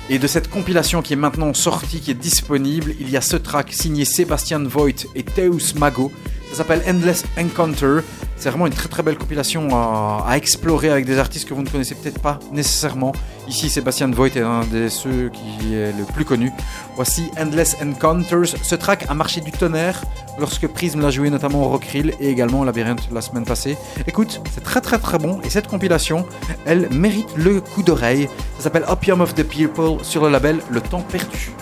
[0.09, 3.37] Et de cette compilation qui est maintenant sortie, qui est disponible, il y a ce
[3.37, 6.11] track signé Sébastien Voigt et Teus Mago.
[6.51, 8.01] Ça s'appelle Endless Encounter.
[8.37, 11.69] C'est vraiment une très très belle compilation à, explorer avec des artistes que vous ne
[11.69, 13.13] connaissez peut-être pas nécessairement.
[13.47, 16.51] Ici, Sébastien Voigt est un de ceux qui est le plus connu.
[16.97, 18.57] Voici Endless Encounters.
[18.63, 20.03] Ce track a marché du tonnerre
[20.39, 23.77] lorsque Prism l'a joué notamment au Rockrill et également au Labyrinthe la semaine passée.
[24.09, 26.27] Écoute, c'est très très très bon et cette compilation,
[26.67, 28.29] elle mérite le coup d'oreille.
[28.57, 31.53] Ça s'appelle Opium of the People sur le label Le Temps Perdu.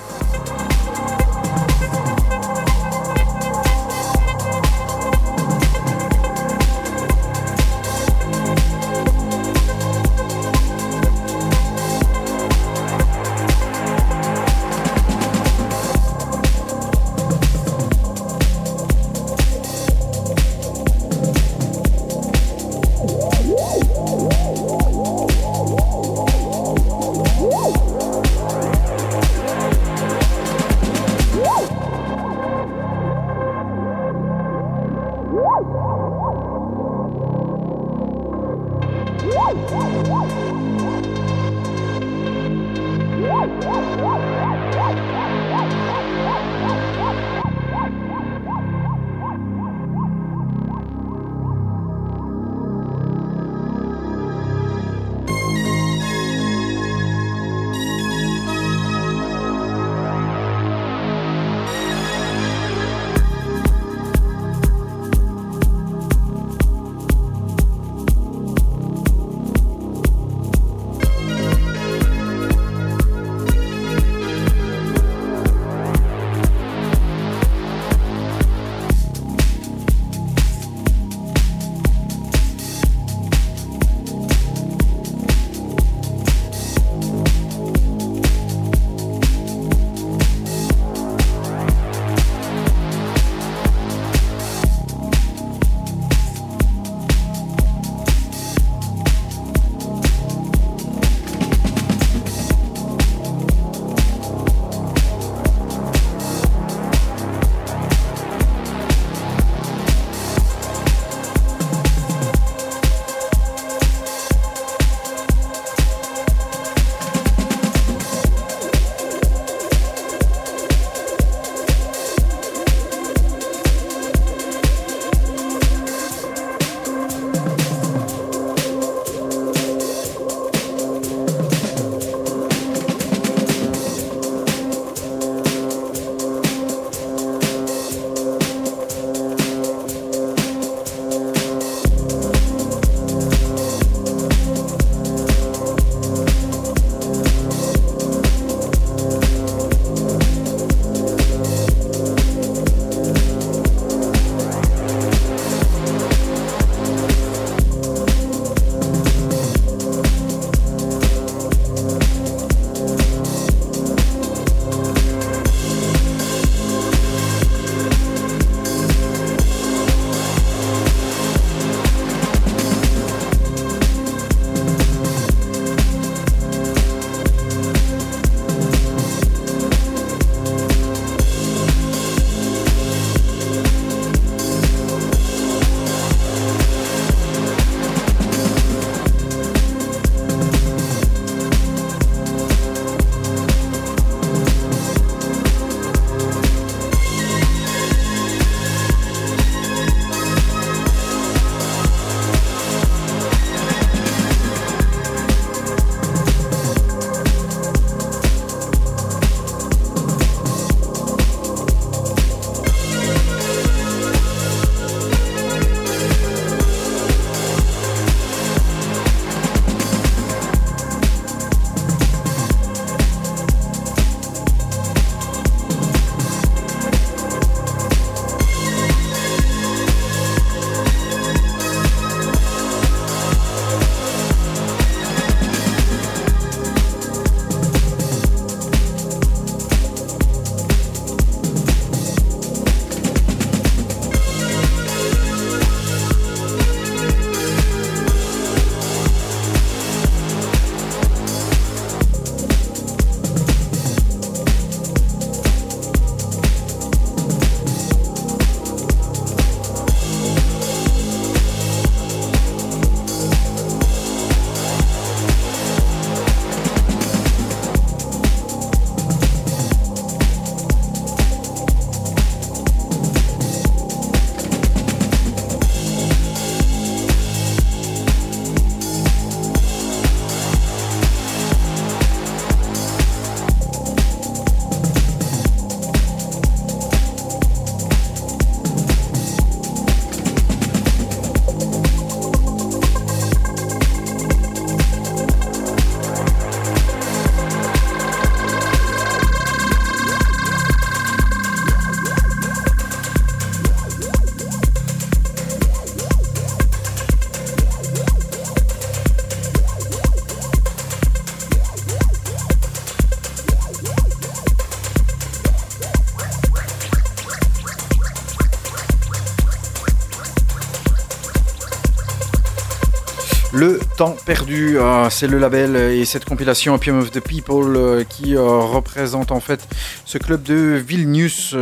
[323.98, 328.36] Temps perdu, euh, c'est le label et cette compilation Opium of the People euh, qui
[328.36, 329.66] euh, représente en fait
[330.04, 331.56] ce club de Vilnius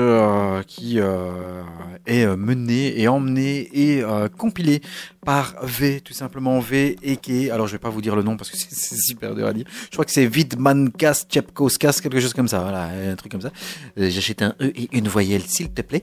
[0.66, 4.02] qui est mené et emmené et
[4.36, 4.82] compilé
[5.24, 8.36] par V, tout simplement V et qui alors je vais pas vous dire le nom
[8.36, 9.64] parce que c'est- super dur à dire.
[9.84, 13.50] Je crois que c'est Vidmankas Chepkoskas, quelque chose comme ça, voilà, un truc comme ça.
[13.96, 16.02] J'achète un E et une voyelle, s'il te plaît.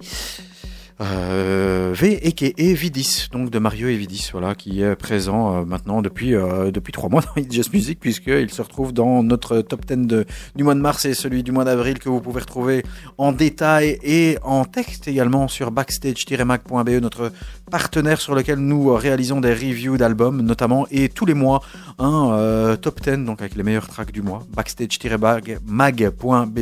[1.02, 5.56] Euh, v et qui est Vidis, donc de Mario et Vidis, voilà, qui est présent
[5.56, 9.24] euh, maintenant depuis euh, depuis trois mois dans It's Just Music, puisqu'il se retrouve dans
[9.24, 10.26] notre top 10 de,
[10.56, 12.84] du mois de mars et celui du mois d'avril que vous pouvez retrouver
[13.18, 17.32] en détail et en texte également sur backstage-mag.be, notre
[17.70, 21.62] partenaire sur lequel nous euh, réalisons des reviews d'albums notamment, et tous les mois
[22.00, 26.60] un euh, top 10, donc avec les meilleurs tracks du mois, backstage-mag.be,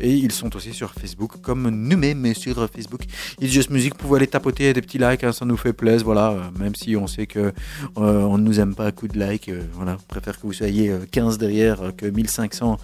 [0.00, 3.02] et ils sont aussi sur Facebook comme nous-mêmes sur Facebook.
[3.40, 6.04] It's Just Music, vous pouvez aller tapoter des petits likes, hein, ça nous fait plaisir,
[6.04, 7.52] voilà, euh, même si on sait que
[7.96, 11.06] on ne nous aime pas à coup de like, voilà, préfère que vous soyez euh,
[11.10, 12.78] 15 derrière que 1500.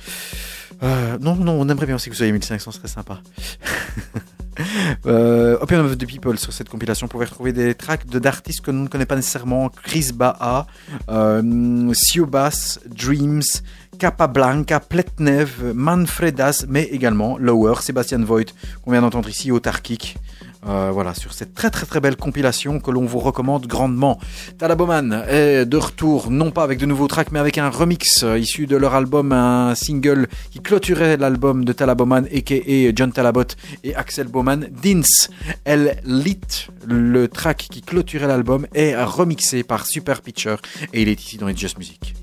[0.82, 3.20] Euh, non, non, on aimerait bien aussi que vous soyez 1500, ce serait sympa.
[5.06, 8.70] Euh, Opium of the People sur cette compilation, vous pouvez retrouver des tracks d'artistes que
[8.70, 10.66] nous ne connaissons pas nécessairement Chris Baha,
[11.08, 13.42] euh, Siobas, Dreams,
[13.98, 18.52] Capablanca, Pletnev, Manfredas, mais également Lower, Sébastien Voigt,
[18.82, 20.16] qu'on vient d'entendre ici, Autarkic.
[20.68, 24.18] Euh, voilà, sur cette très très très belle compilation que l'on vous recommande grandement.
[24.58, 28.38] Talaboman est de retour, non pas avec de nouveaux tracks, mais avec un remix euh,
[28.38, 32.92] issu de leur album, un single qui clôturait l'album de Talaboman, a.k.a.
[32.94, 33.44] John Talabot
[33.84, 34.68] et Axel Bowman.
[34.82, 35.28] Dins,
[35.64, 40.56] El Lit, le track qui clôturait l'album, est remixé par Super Pitcher
[40.92, 42.14] et il est ici dans It's Just Music.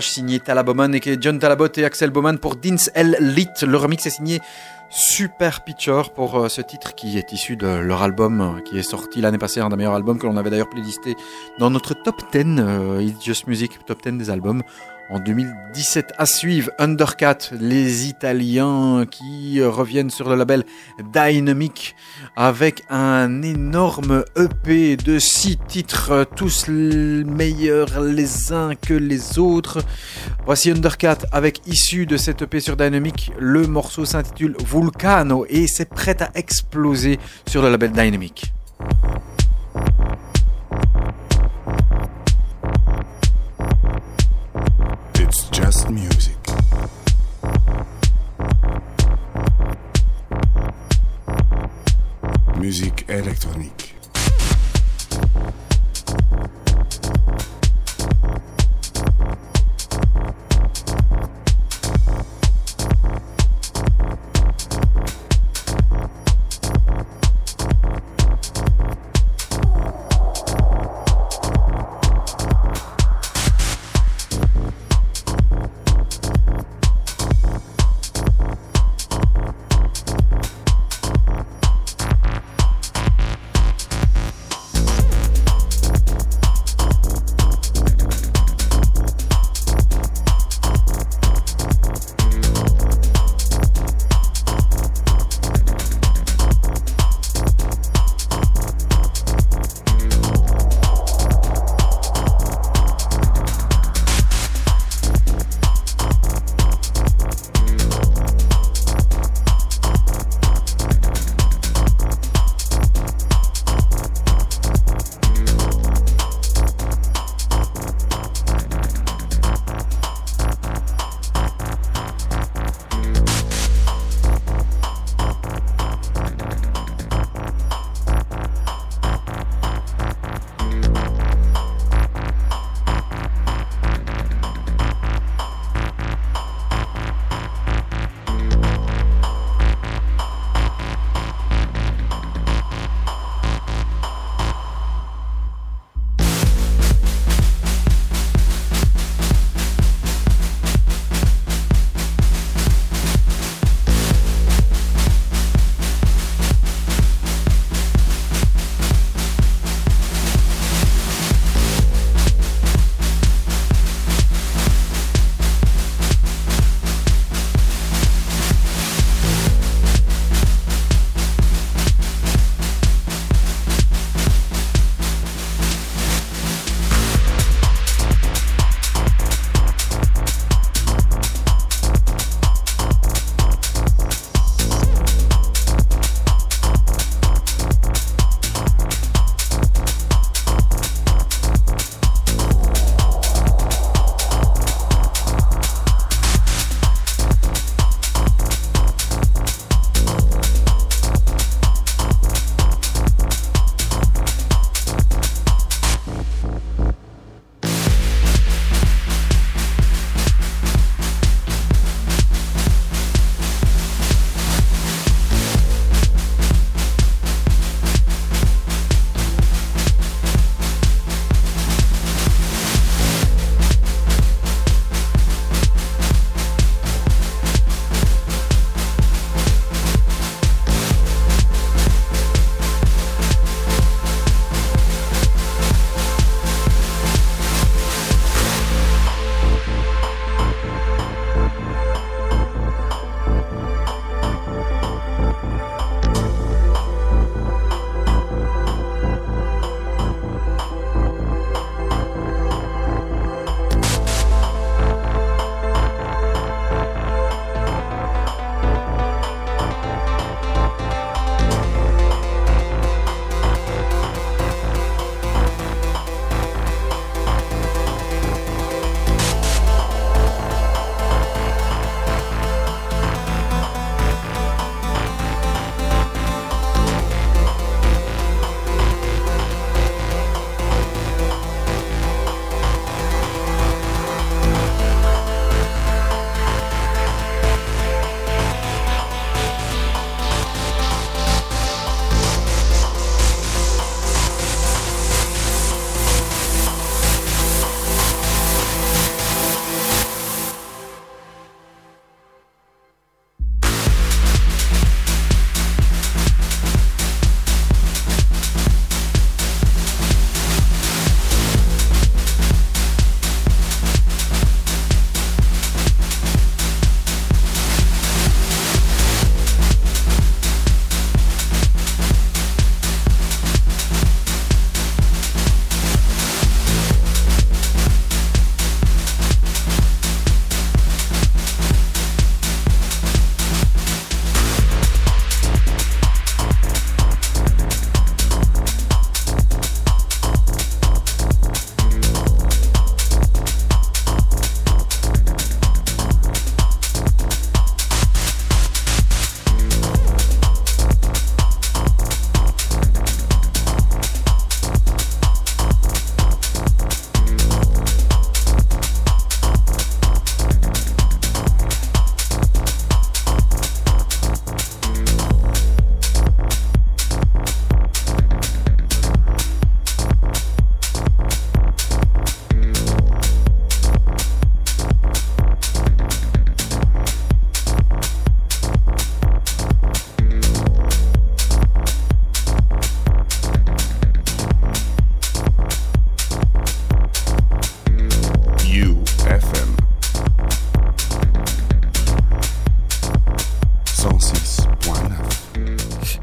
[0.00, 3.16] Signé Talaboman et que John Talabot et Axel Bowman pour Dins L.
[3.20, 3.48] Lit.
[3.62, 4.40] Le remix est signé
[4.94, 8.82] Super Picture pour euh, ce titre qui est issu de leur album euh, qui est
[8.82, 11.16] sorti l'année passée, un des meilleurs albums que l'on avait d'ailleurs playlisté
[11.58, 14.62] dans notre top 10, euh, It's Just Music, top 10 des albums.
[15.10, 20.64] En 2017, à suivre, Undercat, les Italiens qui reviennent sur le label
[21.12, 21.94] Dynamic
[22.34, 29.84] avec un énorme EP de six titres, tous meilleurs les uns que les autres.
[30.46, 33.32] Voici Undercat avec issu de cet EP sur Dynamic.
[33.38, 38.50] Le morceau s'intitule Vulcano et c'est prêt à exploser sur le label Dynamic.
[45.72, 46.36] Just music.
[52.58, 53.91] Musique électronique.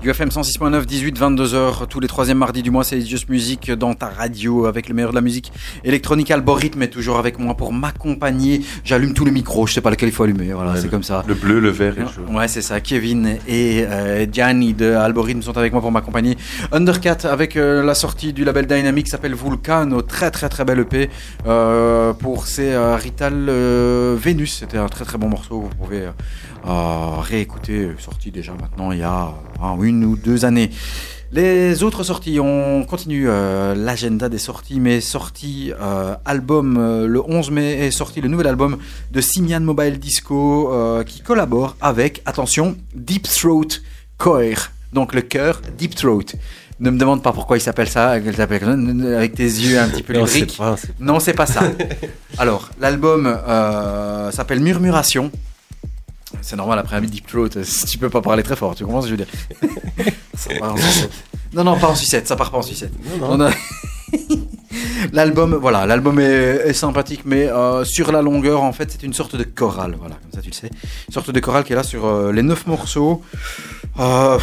[0.10, 4.08] UFM 106.9, 18, 22h, tous les troisièmes mardis du mois, c'est Just Music dans ta
[4.08, 5.54] radio avec le meilleur de la musique
[5.84, 6.32] électronique.
[6.32, 8.62] Algorithme est toujours avec moi pour m'accompagner.
[8.84, 11.24] J'allume tous les micros, je sais pas lequel il faut allumer, voilà, c'est comme ça.
[11.28, 12.36] Le bleu, le vert et le jaune.
[12.36, 12.82] Ouais, c'est ça.
[12.82, 16.40] Kevin et euh, Gianni de Algorithme sont avec moi pour m'accompagner.
[16.72, 21.12] Undercat avec euh, la sortie du label Dynamic s'appelle Vulcano, très très très belle EP
[21.46, 24.58] euh, pour ses euh, Rital Venus.
[24.58, 25.62] C'était un très très bon morceau.
[25.62, 26.08] Vous pouvez
[26.66, 29.34] réécouter, sorti déjà maintenant il y a
[29.64, 30.70] euh, une ou deux années.
[31.32, 37.22] Les autres sorties, on continue euh, l'agenda des sorties, mais sorti euh, album euh, le
[37.22, 38.78] 11 mai est sorti le nouvel album
[39.12, 43.68] de Simian Mobile Disco euh, qui collabore avec, attention, Deep Throat
[44.18, 46.34] Coir, donc le cœur Deep Throat.
[46.80, 50.26] Ne me demande pas pourquoi il s'appelle ça, avec tes yeux un petit peu Non,
[50.26, 50.58] c'est lyriques.
[50.58, 51.62] pas, c'est Non, c'est pas ça.
[52.40, 53.38] Alors, l'album
[54.32, 55.30] s'appelle Murmuration.
[56.42, 58.84] C'est normal après un Deep Throat, euh, si tu peux pas parler très fort, tu
[58.86, 60.14] comprends ce que je veux dire?
[60.36, 61.12] Ça part en sucette.
[61.54, 62.94] Non, non, pas en sucette, ça part pas en sucette.
[63.20, 63.46] Non, non.
[63.46, 63.52] On a-
[65.12, 69.14] L'album, voilà, l'album est, est sympathique, mais euh, sur la longueur, en fait, c'est une
[69.14, 70.70] sorte de chorale, voilà, comme ça tu le sais.
[71.08, 73.22] Une sorte de chorale qui est là sur euh, les neuf morceaux.
[74.00, 74.38] Euh,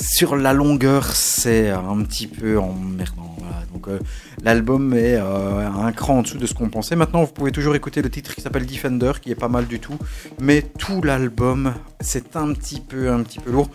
[0.00, 3.35] sur la longueur, c'est un petit peu emmerdant.
[3.72, 3.98] Donc euh,
[4.42, 6.96] l'album est euh, un cran en dessous de ce qu'on pensait.
[6.96, 9.80] Maintenant, vous pouvez toujours écouter le titre qui s'appelle Defender, qui est pas mal du
[9.80, 9.98] tout.
[10.40, 13.68] Mais tout l'album, c'est un petit peu, un petit peu lourd.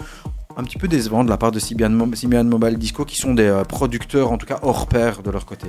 [0.58, 3.34] Un petit peu décevant de la part de Simian, Mo- Simian Mobile Disco, qui sont
[3.34, 5.68] des euh, producteurs, en tout cas hors pair de leur côté.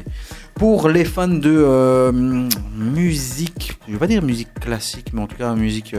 [0.57, 5.55] Pour les fans de musique, je vais pas dire musique classique, mais en tout cas
[5.55, 5.95] musique,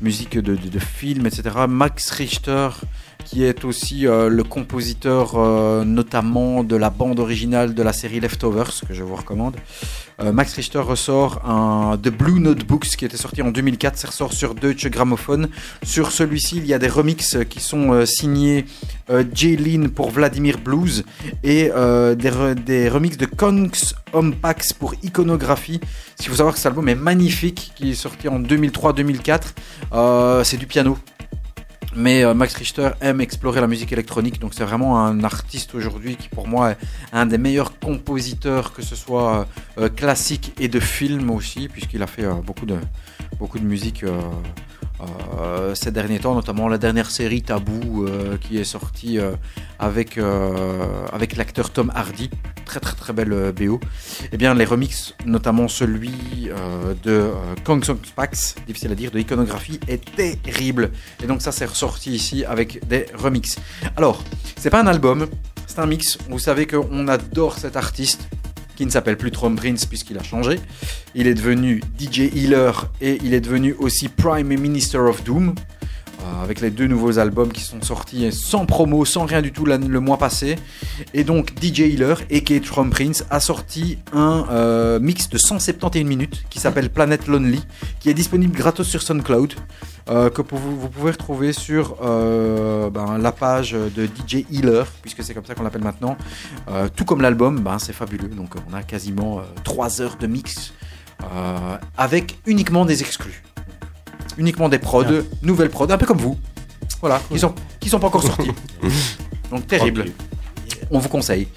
[0.00, 1.50] musique de film, etc.
[1.68, 2.68] Max Richter,
[3.28, 8.20] qui est aussi euh, le compositeur euh, notamment de la bande originale de la série
[8.20, 9.54] Leftovers, que je vous recommande.
[10.20, 14.32] Euh, Max Richter ressort un The Blue Notebooks qui était sorti en 2004, ça ressort
[14.32, 15.48] sur Deutsche Grammophon.
[15.82, 18.64] Sur celui-ci, il y a des remixes qui sont signés
[19.34, 21.04] Jaylin pour Vladimir Blues
[21.44, 21.70] et des,
[22.30, 23.70] re- remixes de Kongs
[24.12, 25.80] Hompax pour Iconographie.
[26.20, 29.40] Il faut savoir que cet album est magnifique, qui est sorti en 2003-2004.
[29.92, 30.98] Euh, c'est du piano.
[31.96, 36.16] Mais euh, Max Richter aime explorer la musique électronique, donc c'est vraiment un artiste aujourd'hui
[36.16, 36.76] qui pour moi est
[37.12, 39.46] un des meilleurs compositeurs, que ce soit
[39.78, 42.76] euh, classique et de film aussi, puisqu'il a fait euh, beaucoup, de,
[43.38, 44.04] beaucoup de musique
[45.38, 49.32] euh, ces derniers temps, notamment la dernière série Tabou euh, qui est sortie euh,
[49.78, 50.18] avec,
[51.12, 52.30] avec l'acteur Tom Hardy,
[52.64, 53.80] très très très belle BO.
[54.32, 56.50] Et bien les remixes, notamment celui
[57.04, 57.30] de
[57.64, 60.04] Kong Song Pax, difficile à dire, de iconographie, est
[60.42, 60.90] terrible.
[61.22, 63.58] Et donc ça c'est ressorti ici avec des remixes.
[63.96, 64.22] Alors,
[64.56, 65.28] c'est pas un album,
[65.66, 66.18] c'est un mix.
[66.28, 68.28] Vous savez qu'on adore cet artiste
[68.78, 70.60] qui ne s'appelle plus Trom Prince puisqu'il a changé.
[71.16, 75.56] Il est devenu DJ Healer et il est devenu aussi Prime Minister of Doom.
[76.20, 79.64] Euh, avec les deux nouveaux albums qui sont sortis sans promo, sans rien du tout
[79.64, 80.56] le mois passé.
[81.14, 82.14] Et donc DJ Healer
[82.44, 87.62] Kate From Prince a sorti un euh, mix de 171 minutes qui s'appelle Planet Lonely,
[88.00, 89.54] qui est disponible gratos sur SoundCloud,
[90.08, 95.44] euh, que vous, pouvez retrouver sur ben, la page de DJ Healer, puisque c'est comme
[95.44, 96.16] ça qu'on l'appelle maintenant.
[96.96, 98.28] Tout comme l'album, ben, c'est fabuleux.
[98.28, 100.72] Donc on a quasiment 3 heures de mix
[101.96, 103.42] avec uniquement des exclus.
[104.38, 105.04] Uniquement des prods,
[105.42, 106.38] nouvelles prods, un peu comme vous.
[107.00, 108.50] Voilà, qui sont, qui sont pas encore sortis.
[109.50, 110.06] Donc terrible.
[110.90, 111.48] On vous conseille.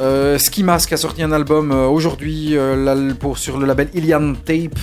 [0.00, 4.34] Euh, Ski Mask a sorti un album euh, aujourd'hui euh, pour sur le label Ilian
[4.34, 4.78] Tape.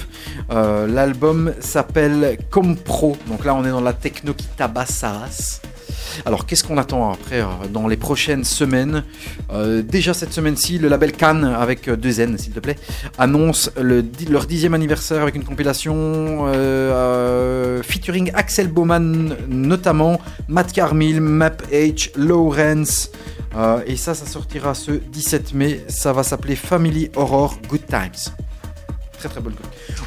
[0.50, 3.18] L'album s'appelle Compro.
[3.28, 5.62] Donc là, on est dans la techno qui tabasse.
[6.26, 9.04] Alors, qu'est-ce qu'on attend après euh, dans les prochaines semaines
[9.52, 12.78] Euh, Déjà cette semaine-ci, le label Cannes, avec euh, deux N s'il te plaît,
[13.18, 16.46] annonce leur dixième anniversaire avec une compilation
[17.84, 23.12] featuring Axel Baumann notamment, Matt Carmil, Map H, Lawrence.
[23.86, 25.84] et ça, ça sortira ce 17 mai.
[25.88, 28.34] Ça va s'appeler Family Horror Good Times.
[29.30, 29.56] Très bonne.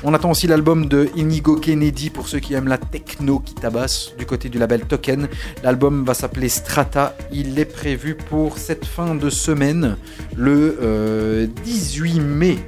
[0.05, 4.12] On attend aussi l'album de Inigo Kennedy pour ceux qui aiment la techno qui tabasse
[4.16, 5.28] du côté du label Token.
[5.65, 7.16] L'album va s'appeler Strata.
[7.32, 9.97] Il est prévu pour cette fin de semaine,
[10.36, 12.59] le euh, 18 mai.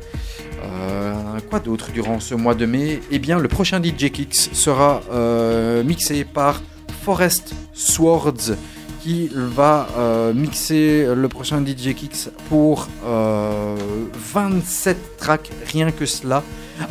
[0.65, 3.01] Euh, quoi d'autre durant ce mois de mai?
[3.11, 6.63] Eh bien, le prochain DJ Kicks sera euh, mixé par
[7.03, 8.57] Forest Swords
[9.03, 13.77] qui va euh, mixer le prochain DJ Kicks pour euh,
[14.15, 16.43] 27 tracks, rien que cela,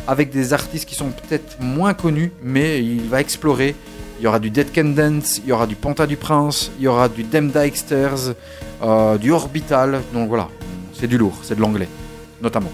[0.06, 3.74] avec des artistes qui sont peut-être moins connus, mais il va explorer.
[4.18, 6.84] Il y aura du Dead Can Dance, il y aura du Panta du Prince, il
[6.84, 8.34] y aura du Dem Dykesters,
[8.82, 10.48] euh, du Orbital, donc voilà,
[10.92, 11.88] c'est du lourd, c'est de l'anglais,
[12.42, 12.72] notamment.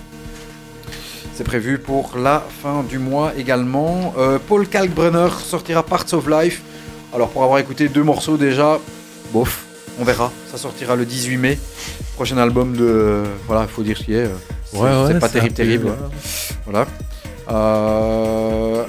[1.34, 4.14] C'est prévu pour la fin du mois également.
[4.16, 6.62] Euh, Paul Kalkbrenner sortira Parts of Life.
[7.14, 8.80] Alors pour avoir écouté deux morceaux déjà,
[9.32, 9.64] bof,
[9.98, 10.30] on verra.
[10.50, 11.58] Ça sortira le 18 mai.
[12.14, 13.22] Prochain album de.
[13.46, 14.24] Voilà, il faut dire ce qui est.
[14.26, 14.28] euh,
[14.70, 15.92] c'est Ouais, pas terrible, un peu, terrible.
[16.64, 16.86] voilà.
[17.50, 18.84] Euh,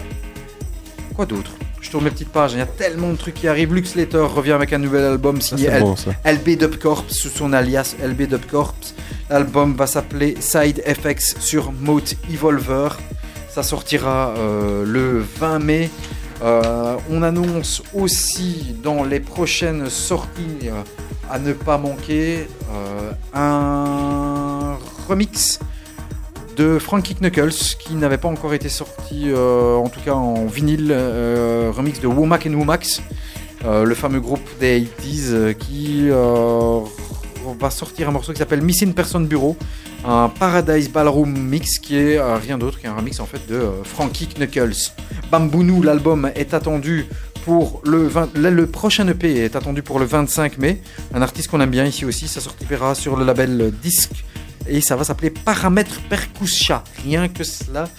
[1.15, 1.51] Quoi d'autre?
[1.81, 3.73] Je tourne mes petites pages, il y a tellement de trucs qui arrivent.
[3.73, 5.95] Lux Slater revient avec un nouvel album signé bon.
[6.25, 8.75] LB Dub Corps sous son alias LB Dub Corps.
[9.29, 12.89] L'album va s'appeler Side FX sur Mote Evolver.
[13.49, 15.89] Ça sortira euh, le 20 mai.
[16.43, 20.81] Euh, on annonce aussi dans les prochaines sorties euh,
[21.29, 24.77] à ne pas manquer euh, un
[25.09, 25.59] remix
[26.55, 31.99] de Frankie Knuckles qui n'avait pas encore été sorti, en tout cas en vinyle, remix
[31.99, 33.01] de Womack and Womax,
[33.63, 36.09] le fameux groupe des 80s euh, qui
[37.53, 39.55] va sortir un morceau qui s'appelle Missing Person Bureau,
[40.05, 43.83] un Paradise Ballroom mix qui est euh, rien d'autre qu'un remix en fait de euh,
[43.83, 44.91] Frankie Knuckles.
[45.31, 47.05] Bambounou, l'album est attendu
[47.45, 50.81] pour le 20 le prochain EP est attendu pour le 25 mai.
[51.13, 54.23] Un artiste qu'on aime bien ici aussi, ça sortira sur le label Disque
[54.69, 56.83] et ça va s'appeler Paramètre Percussia.
[57.03, 57.89] Rien que cela,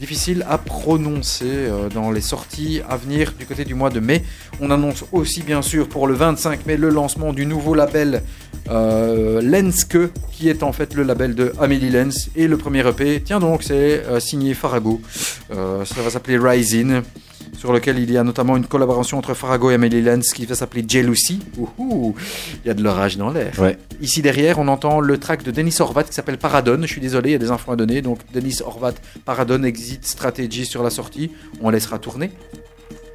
[0.00, 4.24] difficile à prononcer euh, dans les sorties à venir du côté du mois de mai.
[4.60, 8.22] On annonce aussi bien sûr pour le 25 mai le lancement du nouveau label
[8.68, 9.98] Lenske,
[10.30, 12.30] qui est en fait le label de Amélie Lens.
[12.36, 15.00] Et le premier EP, tiens donc, c'est euh, signé Farago.
[15.52, 17.02] Euh, ça va s'appeler Rising,
[17.56, 20.54] sur lequel il y a notamment une collaboration entre Farago et Amélie Lens qui va
[20.54, 21.40] s'appeler Jealousy.
[21.58, 22.14] Ouhou,
[22.64, 23.52] il y a de l'orage dans l'air.
[23.58, 23.78] Ouais.
[24.00, 26.78] Ici derrière, on entend le track de Denis Horvat qui s'appelle Paradon.
[26.82, 28.02] Je suis désolé, il y a des infos à donner.
[28.02, 28.94] Donc Denis Horvat,
[29.24, 31.30] Paradon, Exit Strategy sur la sortie.
[31.60, 32.30] On laissera tourner.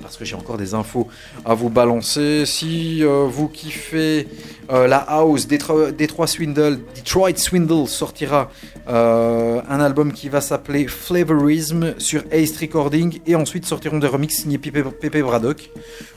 [0.07, 1.09] Parce que j'ai encore des infos
[1.43, 2.45] à vous balancer.
[2.45, 4.25] Si euh, vous kiffez
[4.71, 8.49] euh, la house, Detroit Swindle, Detroit Swindle sortira
[8.87, 14.37] euh, un album qui va s'appeler Flavorism sur Ace Recording et ensuite sortiront des remixes
[14.37, 15.71] signés Pépé Braddock.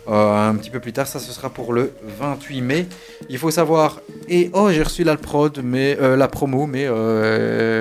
[0.06, 2.86] Un petit peu plus tard, ça ce sera pour le 28 mai.
[3.28, 6.88] Il faut savoir et oh j'ai reçu la prod mais la promo mais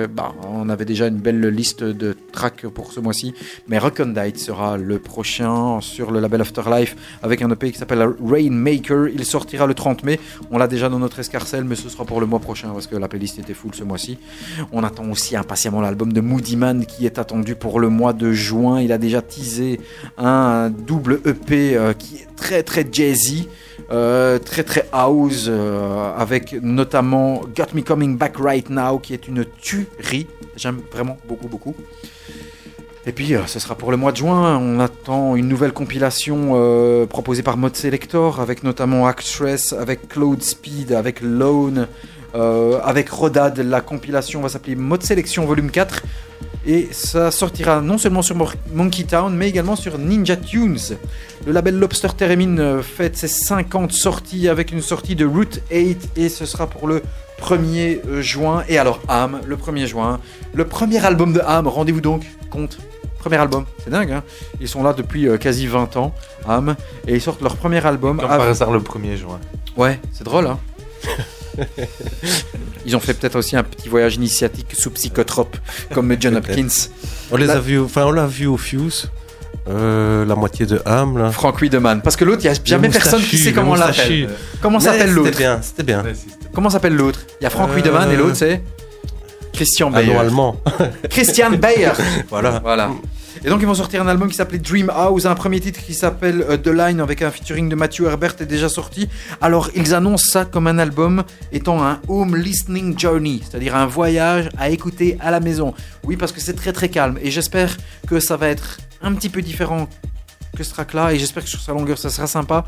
[0.06, 3.34] bah, on avait déjà une belle liste de tracks pour ce mois-ci
[3.66, 5.80] mais Recondite sera le prochain
[6.10, 9.08] le label Afterlife avec un EP qui s'appelle Rainmaker.
[9.08, 10.20] Il sortira le 30 mai.
[10.50, 12.96] On l'a déjà dans notre escarcelle mais ce sera pour le mois prochain parce que
[12.96, 14.18] la playlist était full ce mois-ci.
[14.72, 18.32] On attend aussi impatiemment l'album de Moody Man qui est attendu pour le mois de
[18.32, 18.80] juin.
[18.80, 19.80] Il a déjà teasé
[20.16, 23.48] un double EP euh, qui est très très jazzy
[23.90, 29.26] euh, très très house euh, avec notamment Got Me Coming Back Right Now qui est
[29.26, 30.26] une tuerie.
[30.56, 31.74] J'aime vraiment beaucoup beaucoup
[33.06, 36.52] et puis euh, ce sera pour le mois de juin on attend une nouvelle compilation
[36.54, 41.88] euh, proposée par Mode Selector avec notamment Actress avec Cloud Speed avec Lone
[42.34, 46.02] euh, avec Rodad la compilation va s'appeler Mode Sélection volume 4
[46.66, 48.36] et ça sortira non seulement sur
[48.72, 50.78] Monkey Town mais également sur Ninja Tunes
[51.46, 56.28] le label Lobster Theremin fête ses 50 sorties avec une sortie de Route 8 et
[56.28, 57.02] ce sera pour le
[57.40, 58.64] 1er euh, juin.
[58.68, 60.20] Et alors Am, le 1er juin,
[60.54, 62.78] le premier album de Am, rendez-vous donc compte.
[63.20, 64.22] Premier album, c'est dingue, hein
[64.60, 66.14] Ils sont là depuis euh, quasi 20 ans,
[66.48, 66.74] Am,
[67.06, 68.18] et ils sortent leur premier album.
[68.18, 69.38] Comme par hasard le 1er juin.
[69.76, 70.58] Ouais, c'est drôle, hein
[72.86, 75.56] Ils ont fait peut-être aussi un petit voyage initiatique sous psychotrope,
[75.92, 76.36] comme John.
[76.36, 76.68] Hopkins.
[77.30, 79.10] On les La- a vus, enfin on l'a vu au Fuse,
[79.68, 81.30] euh, la moitié de âme là.
[81.30, 82.00] Frank Wiedemann.
[82.02, 84.30] Parce que l'autre, il n'y a jamais personne qui sait comment on l'appelle.
[84.62, 86.02] Comment s'appelle l'autre C'était bien, c'était bien.
[86.54, 87.20] Comment s'appelle l'autre?
[87.40, 88.62] Il y a Frank Euh, Wiedemann et l'autre c'est
[89.60, 90.16] Christian non, Bayer.
[90.16, 90.56] allemand.
[91.10, 91.92] Christian Bayer.
[92.30, 92.60] Voilà.
[92.60, 92.92] voilà.
[93.44, 95.92] Et donc ils vont sortir un album qui s'appelait Dream House, un premier titre qui
[95.92, 99.10] s'appelle euh, The Line avec un featuring de Matthew Herbert est déjà sorti.
[99.42, 104.48] Alors ils annoncent ça comme un album étant un home listening journey, c'est-à-dire un voyage
[104.56, 105.74] à écouter à la maison.
[106.04, 107.76] Oui parce que c'est très très calme et j'espère
[108.06, 109.90] que ça va être un petit peu différent
[110.56, 112.64] que ce track-là et j'espère que sur sa longueur ça sera sympa.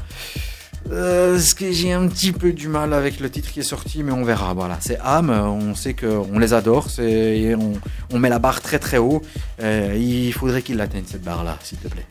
[0.90, 4.02] Euh, parce que j'ai un petit peu du mal avec le titre qui est sorti,
[4.02, 4.52] mais on verra.
[4.54, 5.30] Voilà, c'est âme.
[5.30, 6.90] On sait qu'on les adore.
[6.90, 7.72] C'est, on,
[8.12, 9.22] on met la barre très très haut.
[9.62, 12.06] Euh, il faudrait qu'il l'atteigne cette barre-là, s'il te plaît.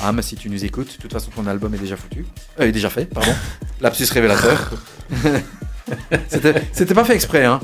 [0.00, 2.24] Âme, si tu nous écoutes, de toute façon ton album est déjà foutu.
[2.60, 3.32] Euh, est déjà fait, pardon.
[3.80, 4.72] Lapsus révélateur.
[6.28, 7.60] c'était, c'était pas fait exprès, hein.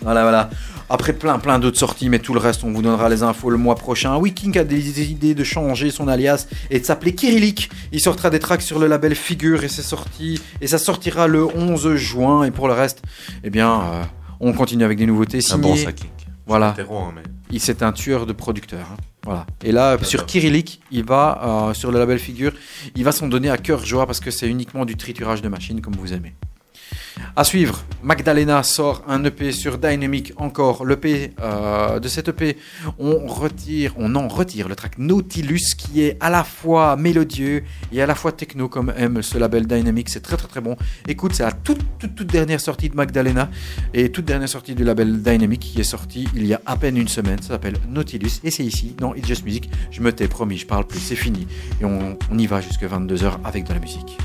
[0.00, 0.50] Voilà, voilà.
[0.90, 3.58] Après plein plein d'autres sorties, mais tout le reste, on vous donnera les infos le
[3.58, 4.16] mois prochain.
[4.16, 7.68] Wiking a des idées de changer son alias et de s'appeler Kyrillic.
[7.92, 11.44] Il sortira des tracks sur le label Figure et c'est sorti et ça sortira le
[11.44, 12.44] 11 juin.
[12.44, 13.02] Et pour le reste,
[13.44, 14.02] eh bien, euh,
[14.40, 15.84] on continue avec des nouveautés Un bon signées.
[15.84, 16.08] sacking.
[16.46, 16.70] Voilà.
[16.70, 18.86] Interromps, hein, mais Il c'est un tueur de producteurs.
[18.90, 18.96] hein.
[19.24, 19.44] Voilà.
[19.62, 22.52] Et là, sur Kyrillic, il va euh, sur le label Figure,
[22.96, 25.82] il va s'en donner à cœur joie parce que c'est uniquement du triturage de machine
[25.82, 26.34] comme vous aimez.
[27.36, 30.84] À suivre, Magdalena sort un EP sur Dynamic encore.
[30.84, 32.56] L'EP euh, de cet EP,
[32.98, 38.02] on retire, on en retire le track Nautilus qui est à la fois mélodieux et
[38.02, 40.08] à la fois techno comme aime ce label Dynamic.
[40.08, 40.76] C'est très très très bon.
[41.06, 43.50] Écoute, c'est la toute, toute toute dernière sortie de Magdalena
[43.94, 46.96] et toute dernière sortie du label Dynamic qui est sortie il y a à peine
[46.96, 47.40] une semaine.
[47.42, 49.70] Ça s'appelle Nautilus et c'est ici dans It's Just Music.
[49.90, 51.46] Je me tais, promis, je parle plus, c'est fini.
[51.80, 54.18] Et on, on y va jusque 22h avec de la musique.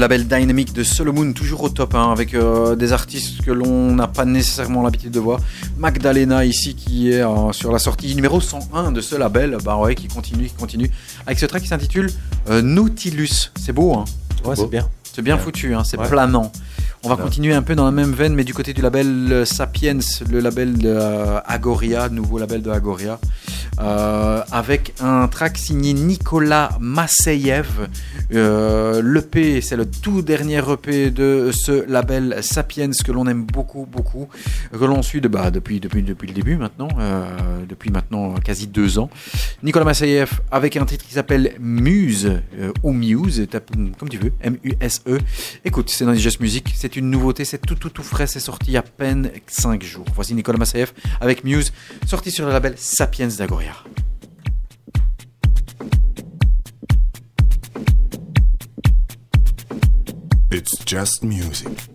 [0.00, 4.08] Label Dynamic de Solomon, toujours au top, hein, avec euh, des artistes que l'on n'a
[4.08, 5.40] pas nécessairement l'habitude de voir.
[5.78, 9.94] Magdalena ici, qui est euh, sur la sortie numéro 101 de ce label, bah ouais,
[9.94, 10.90] qui continue, qui continue,
[11.26, 12.10] avec ce track qui s'intitule
[12.48, 13.50] euh, Nautilus.
[13.60, 14.04] C'est beau, hein
[14.44, 14.88] Ouais, c'est bien.
[15.12, 15.42] C'est bien Ouais.
[15.42, 16.08] foutu, hein, c'est Ouais.
[16.08, 16.50] planant.
[17.02, 19.98] On va continuer un peu dans la même veine, mais du côté du label Sapiens,
[20.30, 20.94] le label de
[21.46, 23.18] Agoria, nouveau label de Agoria,
[23.80, 27.88] euh, avec un track signé Nicolas Masseyev.
[28.32, 33.86] Euh, L'EP, c'est le tout dernier EP de ce label Sapiens que l'on aime beaucoup,
[33.86, 34.28] beaucoup,
[34.72, 37.26] que l'on suit de, bah, depuis, depuis, le début maintenant, euh,
[37.68, 39.10] depuis maintenant quasi deux ans.
[39.62, 43.46] Nicolas Masseyev avec un titre qui s'appelle Muse, euh, ou Muse,
[43.98, 45.18] comme tu veux, M-U-S-E.
[45.64, 48.70] Écoute, c'est dans Digest Music, c'est une nouveauté, c'est tout, tout, tout frais, c'est sorti
[48.70, 50.06] il y a à peine 5 jours.
[50.14, 51.72] Voici Nicolas Masseyev avec Muse,
[52.06, 53.74] sorti sur le label Sapiens d'Agoria.
[60.52, 61.89] It's just music.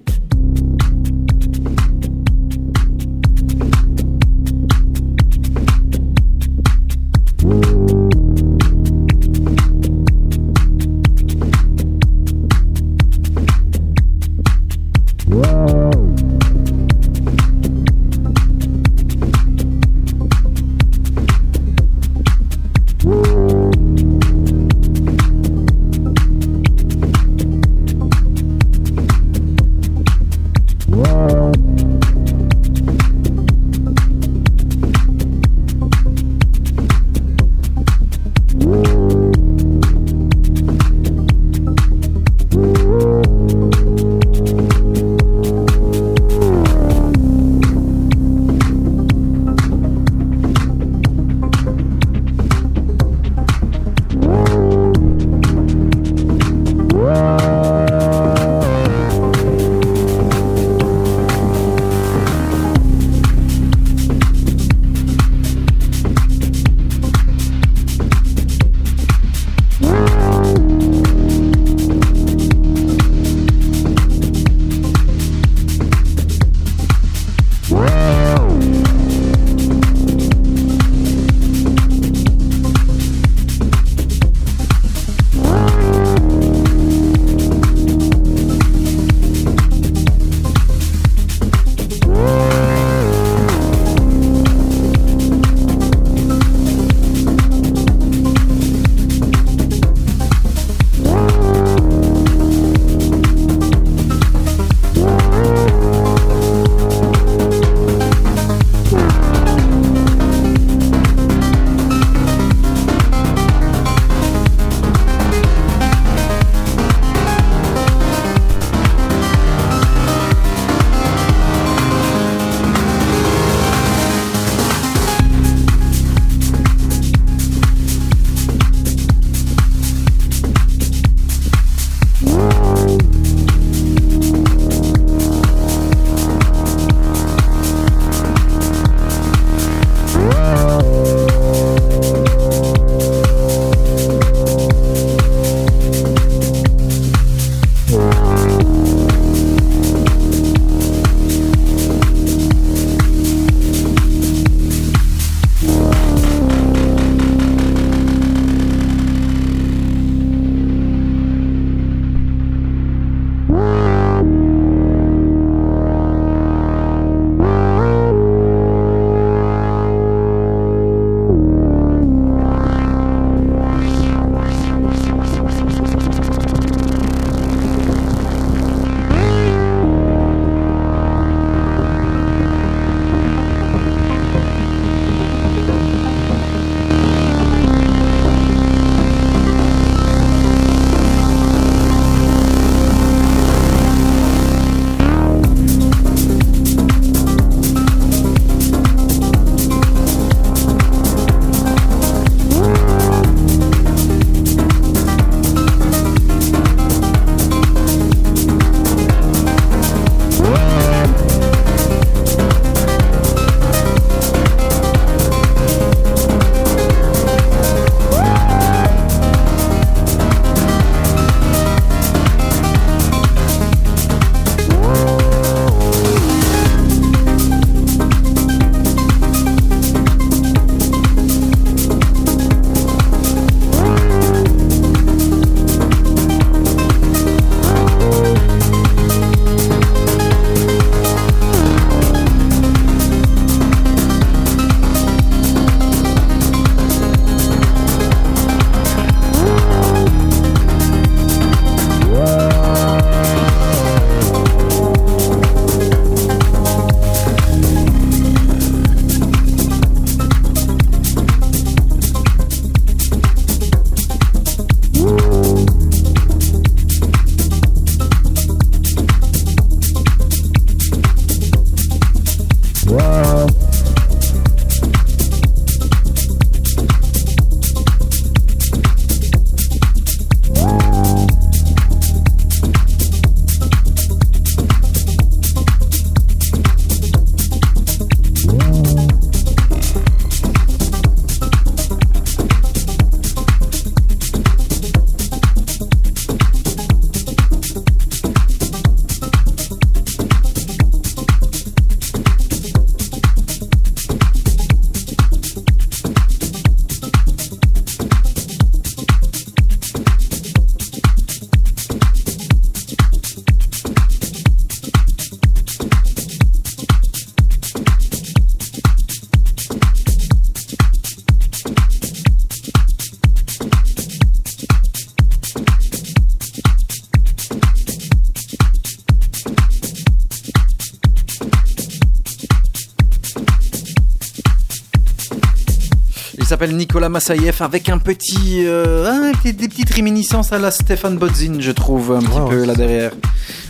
[337.30, 342.12] Avec un petit, euh, hein, des, des petites réminiscences à la Stéphane Bodzin, je trouve,
[342.12, 343.12] un petit peu là derrière.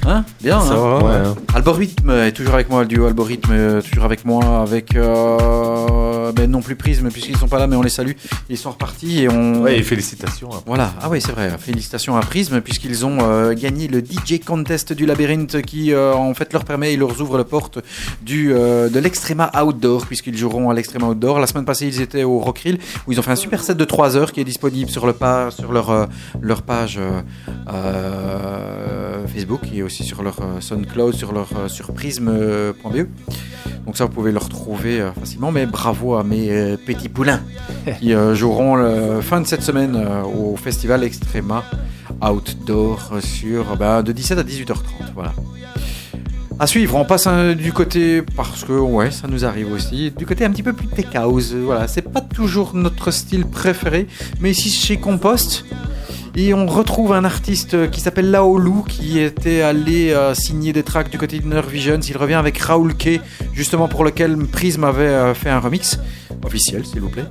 [0.05, 1.33] Hein Bien, Ça hein va, ouais.
[1.53, 6.49] Algorithme est toujours avec moi, le duo Algorithme est toujours avec moi, avec euh, ben
[6.49, 8.11] non plus Prisme puisqu'ils sont pas là, mais on les salue.
[8.49, 9.61] Ils sont repartis et on.
[9.63, 10.49] Ouais, et félicitations.
[10.53, 10.61] hein.
[10.65, 14.93] Voilà, ah oui c'est vrai, félicitations à Prism puisqu'ils ont euh, gagné le DJ Contest
[14.93, 17.79] du Labyrinthe qui euh, en fait leur permet, ils leur ouvrent la porte
[18.21, 21.39] du, euh, de l'Extrema Outdoor puisqu'ils joueront à l'Extrema Outdoor.
[21.39, 22.77] La semaine passée ils étaient au Rockrill
[23.07, 25.13] où ils ont fait un super set de 3 heures qui est disponible sur, le
[25.13, 26.05] pa- sur leur, euh,
[26.41, 27.21] leur page euh,
[27.99, 33.07] euh, Facebook et aussi sur leur euh, SoundCloud, sur leur euh, sur prism.be.
[33.85, 37.41] Donc ça vous pouvez le retrouver euh, facilement, mais bravo à mes euh, petits poulains
[37.99, 41.63] qui euh, joueront fin de cette semaine euh, au festival Extrema
[42.21, 44.75] Outdoor sur bah, de 17 à 18h30.
[45.13, 45.33] Voilà.
[46.57, 50.25] À suivre, on passe hein, du côté parce que ouais, ça nous arrive aussi, du
[50.25, 51.53] côté un petit peu plus tech house.
[51.53, 54.07] Voilà, c'est pas toujours notre style préféré,
[54.39, 55.65] mais ici chez Compost.
[56.37, 61.09] Et on retrouve un artiste qui s'appelle Laolu qui était allé euh, signer des tracks
[61.09, 61.99] du côté de Visions.
[62.01, 63.21] Il revient avec Raoul K,
[63.53, 65.97] justement pour lequel Prism avait euh, fait un remix
[66.43, 67.25] officiel, s'il vous plaît.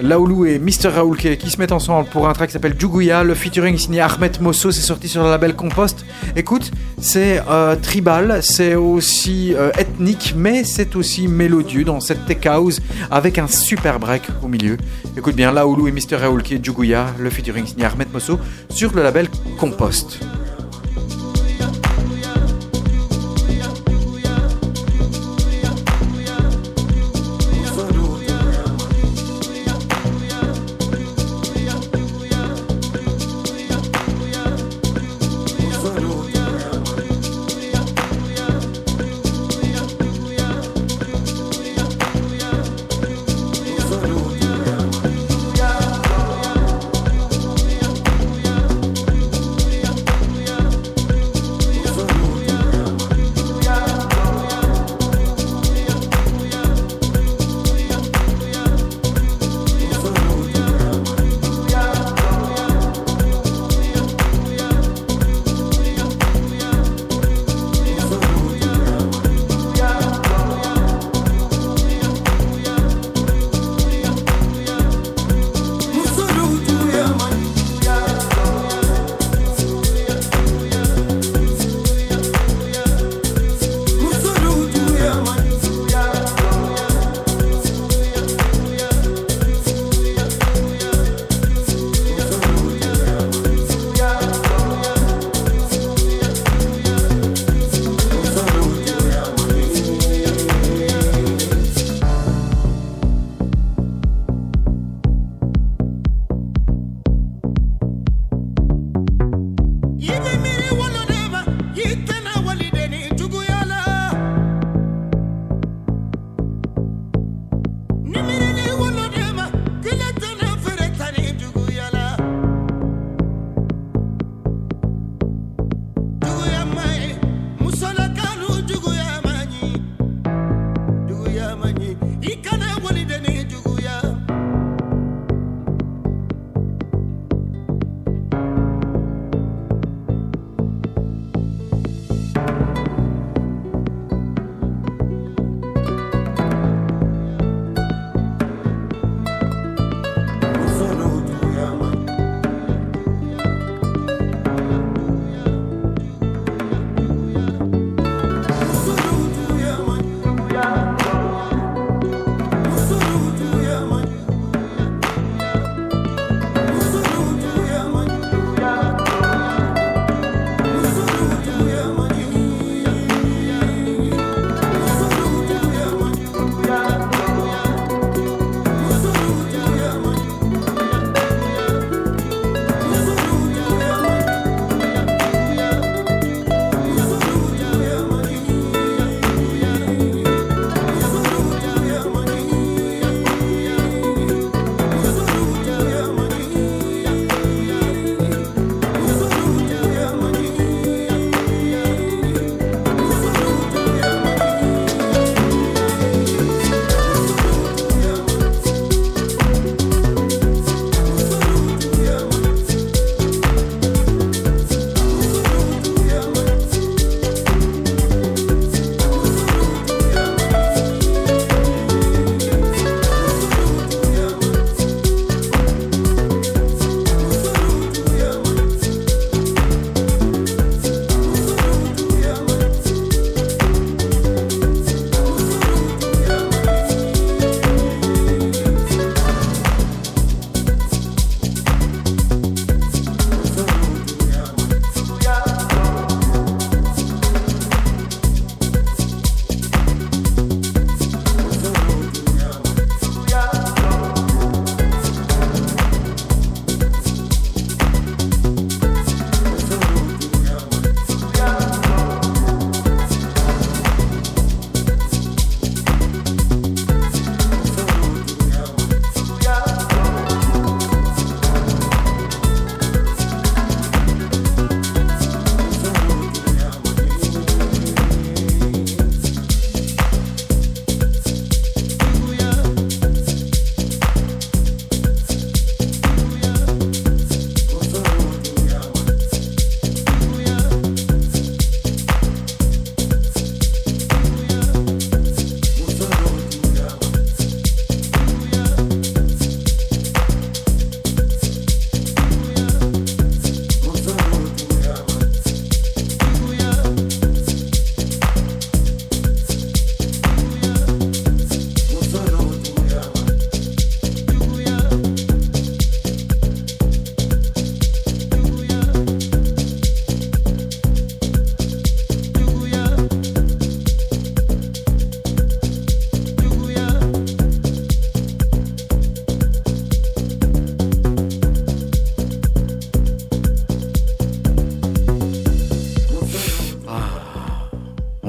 [0.00, 0.88] Laolu et Mr.
[0.94, 3.24] Raoul K qui se mettent ensemble pour un track qui s'appelle Juguya.
[3.24, 6.04] Le featuring signé Ahmed Mosso, c'est sorti sur le label Compost.
[6.36, 6.70] Écoute,
[7.00, 12.80] c'est euh, tribal, c'est aussi euh, ethnique, mais c'est aussi mélodieux dans cette tech house
[13.10, 14.76] avec un super break au milieu.
[15.16, 16.16] Écoute bien, Laolu et Mr.
[16.16, 18.38] Raoul K, Juguya, le featuring signé Ahmed Mosso
[18.70, 20.20] sur le label Compost.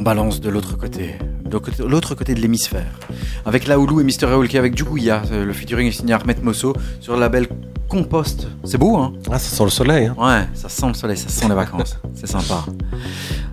[0.10, 1.14] Balance de l'autre côté,
[1.46, 2.98] de l'autre côté de l'hémisphère.
[3.46, 4.26] Avec Laoulou et Mr.
[4.26, 7.46] Raoul qui avec Djougouya, euh, le featuring est signé Ahmed Mosso sur le label
[7.88, 8.48] Compost.
[8.64, 9.14] C'est beau, hein?
[9.30, 10.08] Ah, ça sent le soleil.
[10.08, 10.16] Hein.
[10.18, 12.00] Ouais, ça sent le soleil, ça sent les vacances.
[12.16, 12.66] C'est sympa.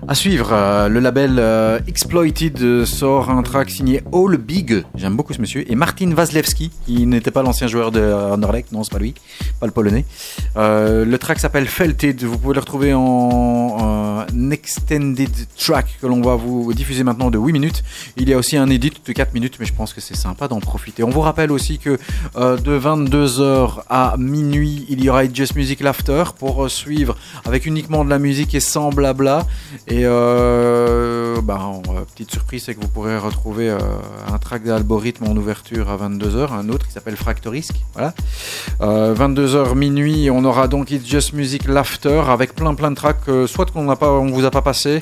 [0.08, 5.16] À suivre, euh, le label euh, Exploited euh, sort un track signé All Big, j'aime
[5.16, 8.92] beaucoup ce monsieur, et Martin Vaslewski, qui n'était pas l'ancien joueur de Anderlecht, non, c'est
[8.92, 9.14] pas lui,
[9.58, 10.04] pas le polonais.
[10.54, 16.72] Le track s'appelle Felted, vous pouvez le retrouver en extended track que l'on va vous
[16.72, 17.82] diffuser maintenant de 8 minutes.
[18.16, 20.46] Il y a aussi un edit de 4 minutes, mais je pense que c'est sympa
[20.46, 21.02] d'en profiter.
[21.02, 21.98] On vous rappelle aussi que
[22.36, 28.10] de 22h à minuit, il y aura Just Music Laughter pour suivre avec uniquement de
[28.10, 29.46] la musique et sans blabla.
[30.04, 33.78] Euh, bah, euh, petite surprise, c'est que vous pourrez retrouver euh,
[34.32, 37.74] un track d'algorithme en ouverture à 22h, un autre qui s'appelle Fractorisk.
[37.94, 38.12] Voilà.
[38.80, 43.30] Euh, 22h minuit, on aura donc It's Just Music Laughter avec plein plein de tracks,
[43.46, 45.00] soit qu'on n'a pas, on vous a pas passé,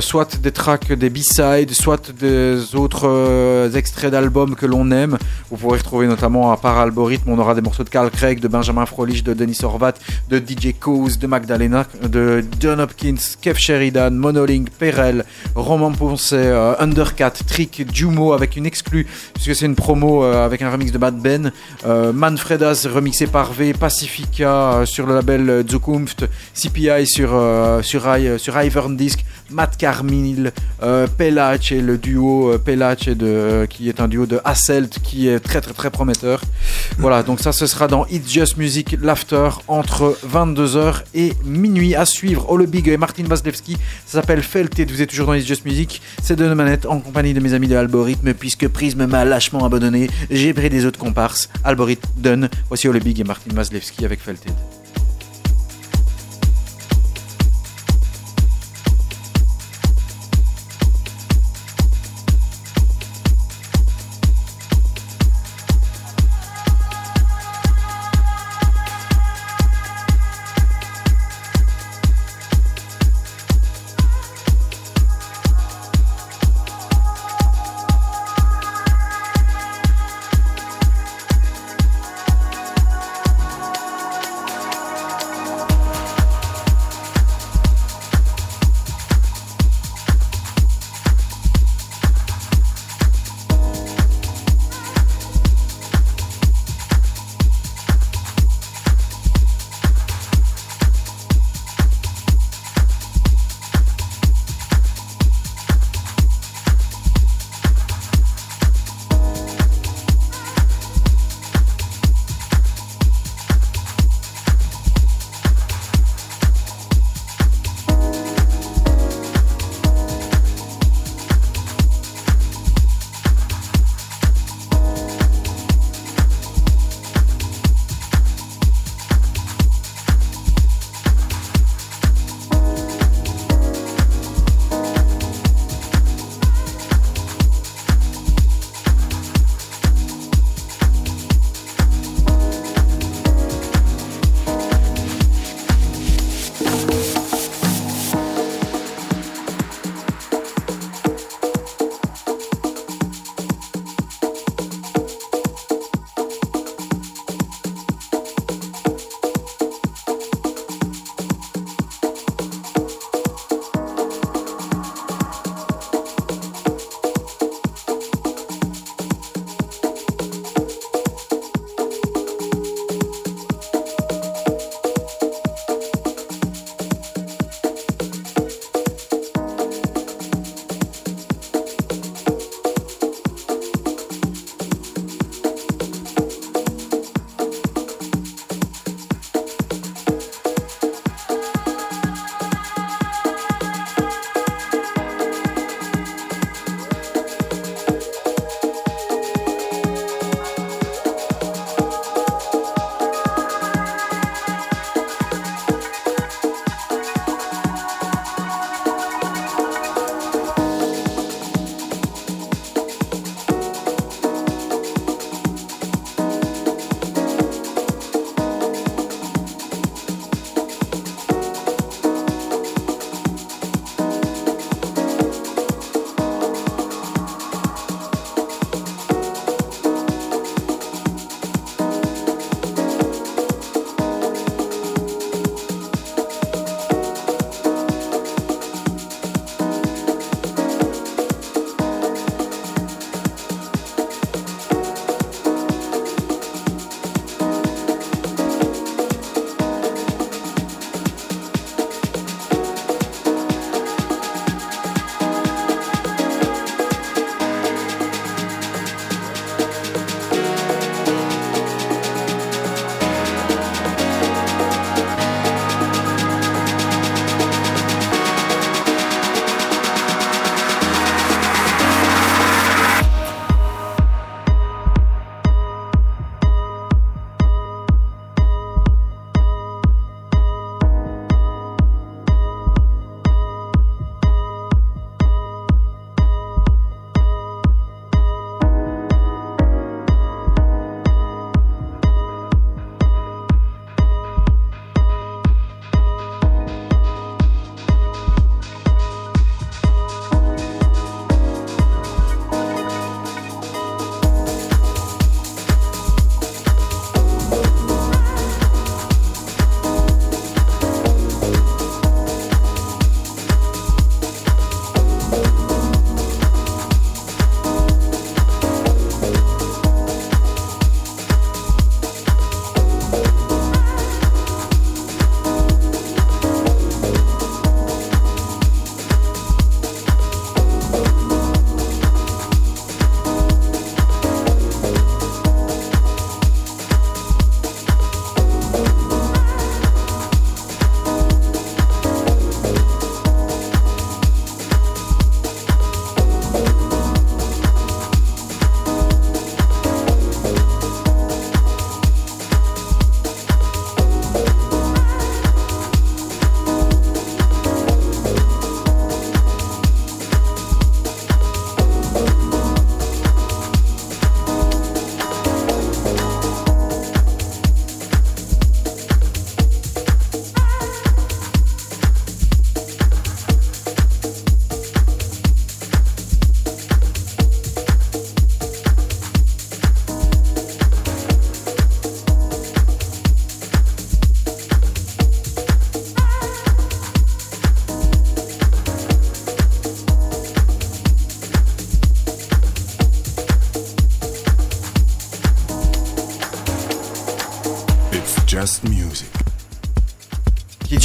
[0.00, 5.18] soit des tracks des B-sides, soit des autres extraits d'albums que l'on aime.
[5.50, 8.48] Vous pourrez retrouver notamment à part Algorithme, on aura des morceaux de Carl Craig, de
[8.48, 9.94] Benjamin Frolich, de Denis Horvat,
[10.28, 15.24] de DJ Cause, de Magdalena, de John Hopkins, Kev Sheridan, Monolink, Perel,
[15.54, 20.62] Roman Poncet, euh, Undercat, Trick, Jumo avec une exclue, puisque c'est une promo euh, avec
[20.62, 21.52] un remix de Bad Ben,
[21.86, 27.30] euh, Manfredas remixé par V, Pacifica euh, sur le label Zukunft, CPI sur,
[27.82, 28.02] sur,
[28.38, 30.52] sur Ivern Disc, Matt Carmil,
[30.82, 35.28] euh, Pelac et le duo Pelac et de, qui est un duo de Hasselt qui
[35.28, 36.42] est très très très prometteur.
[36.98, 42.04] Voilà, donc ça ce sera dans It's Just Music Laughter entre 22h et minuit à
[42.04, 42.50] suivre.
[42.50, 43.76] Ole Big et Martin Vaslewski,
[44.10, 47.32] ça s'appelle Felted, vous êtes toujours dans It's Just Music, c'est de manette en compagnie
[47.32, 51.48] de mes amis de Algorithme puisque Prism m'a lâchement abandonné, j'ai pris des autres comparses.
[51.62, 54.18] Algorithme donne, voici Ole Big et Martin Vaslewski avec.
[54.18, 54.52] Felted,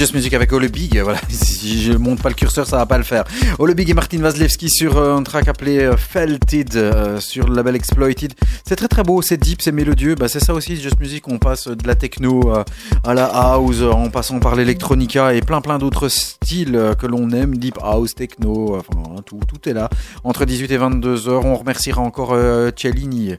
[0.06, 1.20] Just Music avec Ole Big, voilà.
[1.30, 3.24] Si je monte pas le curseur, ça va pas le faire.
[3.58, 7.56] Ole Big et Martin Vaslevski sur euh, un track appelé euh, Felted euh, sur le
[7.56, 8.36] label Exploited.
[8.68, 10.16] C'est très très beau, c'est deep, c'est mélodieux.
[10.16, 11.28] Bah, c'est ça aussi, Just Music.
[11.28, 12.64] On passe de la techno euh,
[13.04, 17.06] à la house, euh, en passant par l'électronica et plein plein d'autres styles euh, que
[17.06, 19.88] l'on aime, deep house, techno, enfin tout, tout est là.
[20.24, 23.36] Entre 18 et 22 heures, on remerciera encore euh, Cellini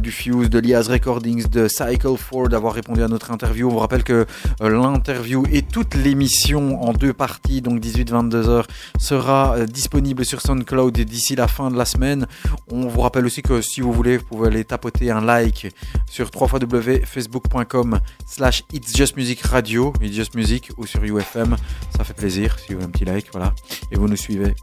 [0.00, 3.68] du Fuse, de Liaz Recordings, de Cycle 4 d'avoir répondu à notre interview.
[3.68, 4.26] On vous rappelle que
[4.60, 8.66] l'interview et toute l'émission en deux parties, donc 18-22 heures,
[8.98, 12.26] sera disponible sur SoundCloud d'ici la fin de la semaine.
[12.70, 15.68] On vous rappelle aussi que si vous voulez, vous pouvez aller tapoter un like
[16.06, 21.56] sur www.facebook.com slash It's Just Music Radio, It's Just Music, ou sur UFM.
[21.96, 23.54] Ça fait plaisir si vous voulez un petit like, voilà.
[23.90, 24.54] Et vous nous suivez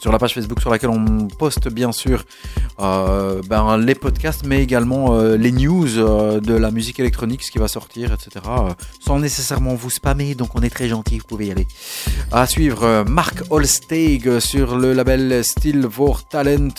[0.00, 2.24] sur la page Facebook sur laquelle on poste bien sûr
[2.80, 7.50] euh, ben, les podcasts, mais également euh, les news euh, de la musique électronique, ce
[7.50, 8.44] qui va sortir, etc.
[8.98, 11.66] sans nécessairement vous spammer, donc on est très gentil, vous pouvez y aller.
[12.32, 16.74] À suivre, Mark Holsteig sur le label Still for Talent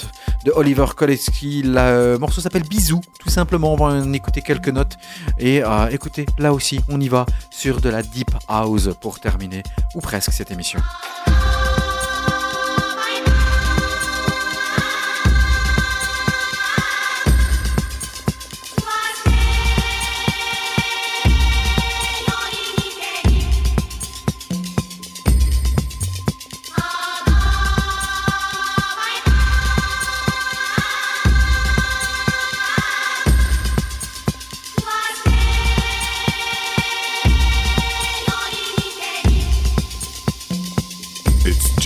[0.45, 1.61] de Oliver Koleski.
[1.63, 3.73] Le morceau s'appelle Bisous, tout simplement.
[3.73, 4.95] On va en écouter quelques notes.
[5.37, 5.61] Et
[5.91, 9.61] écoutez, là aussi, on y va sur de la Deep House pour terminer,
[9.95, 10.79] ou presque, cette émission.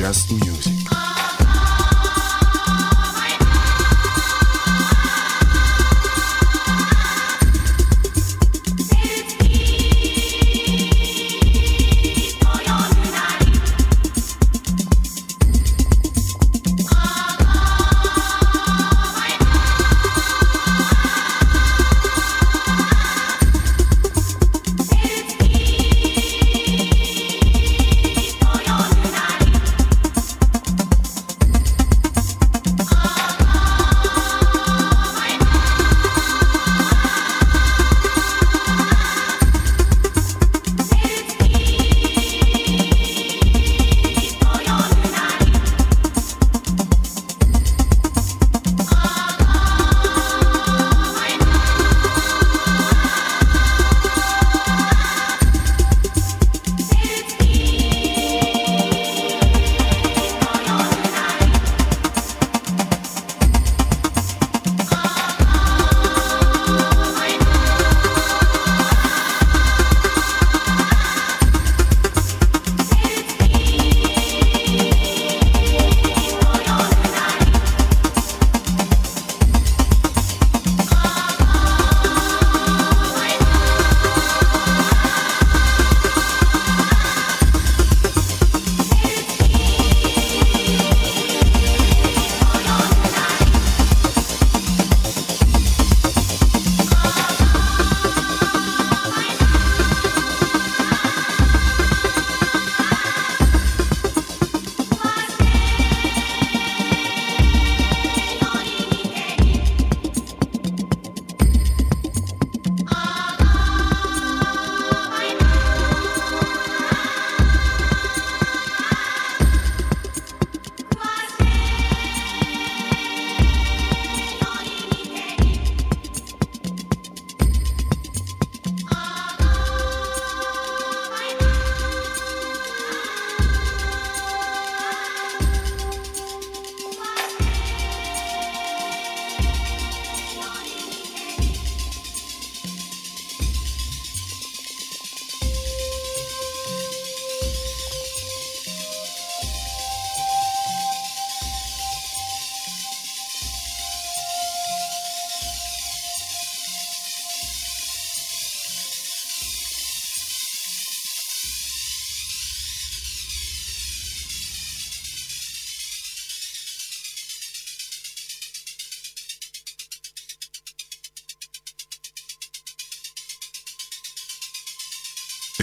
[0.06, 0.55] Just music.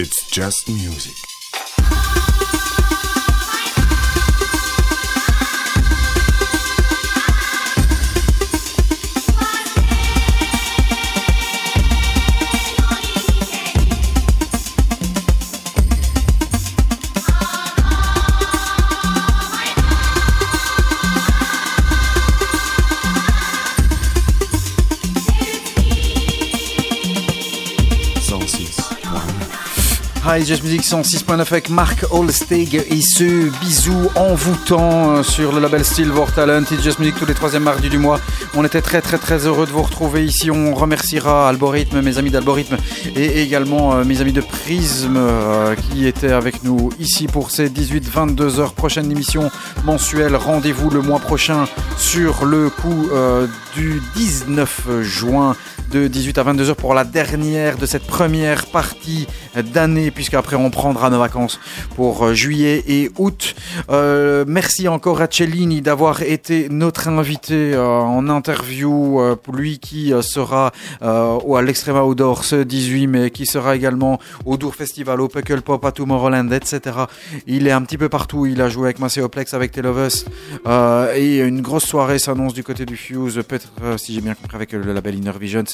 [0.03, 1.32] It's just music.
[30.33, 35.85] À Just Music 106.9 avec Marc Holsteg et ce bisou envoûtant euh, sur le label
[35.85, 36.63] Silver Talent.
[36.63, 38.19] It's Just Music tous les troisièmes mardis du mois.
[38.55, 40.51] On était très très très heureux de vous retrouver ici.
[40.51, 42.79] On remerciera Algorithme, mes amis d'Algorithme
[43.15, 47.69] et également euh, mes amis de Prisme euh, qui étaient avec nous ici pour ces
[47.69, 48.73] 18-22 heures.
[48.73, 49.51] Prochaine émission
[49.85, 50.35] mensuelle.
[50.35, 51.67] Rendez-vous le mois prochain
[51.99, 53.11] sur le coup
[53.75, 55.57] du 19 juin
[55.93, 59.27] de 18 à 22 heures pour la dernière de cette première partie
[59.74, 61.60] d'année, puisque après on prendra nos vacances
[61.97, 63.55] pour euh, juillet et août.
[63.90, 69.20] Euh, merci encore à Cellini d'avoir été notre invité euh, en interview,
[69.52, 75.20] lui qui sera à l'Extrema Outdoor ce 18 mai, qui sera également au Dour Festival,
[75.20, 76.97] au Puckle Pop, à Tomorrowland, etc.
[77.47, 80.24] Il est un petit peu partout, il a joué avec Macéoplex, avec Tale of Us,
[80.66, 84.56] euh, et une grosse soirée s'annonce du côté du Fuse, peut-être, si j'ai bien compris,
[84.56, 85.64] avec le label Inner Visions.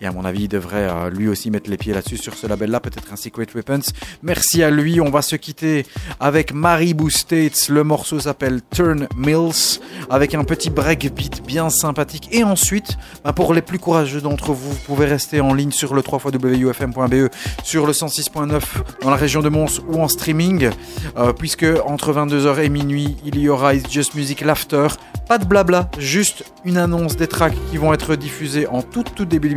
[0.00, 2.46] Et à mon avis, il devrait euh, lui aussi mettre les pieds là-dessus, sur ce
[2.46, 3.80] label-là, peut-être un Secret Weapons.
[4.22, 5.00] Merci à lui.
[5.00, 5.86] On va se quitter
[6.20, 7.68] avec Maribou States.
[7.68, 9.80] Le morceau s'appelle Turn Mills,
[10.10, 12.28] avec un petit breakbeat bien sympathique.
[12.32, 15.94] Et ensuite, bah, pour les plus courageux d'entre vous, vous pouvez rester en ligne sur
[15.94, 17.30] le 3xwufm.be, E,
[17.62, 18.60] sur le 106.9
[19.02, 20.70] dans la région de Mons ou en streaming,
[21.16, 24.88] euh, puisque entre 22h et minuit, il y aura It's Just Music Laughter.
[25.28, 29.24] Pas de blabla, juste une annonce des tracks qui vont être diffusés en tout, tout
[29.24, 29.48] début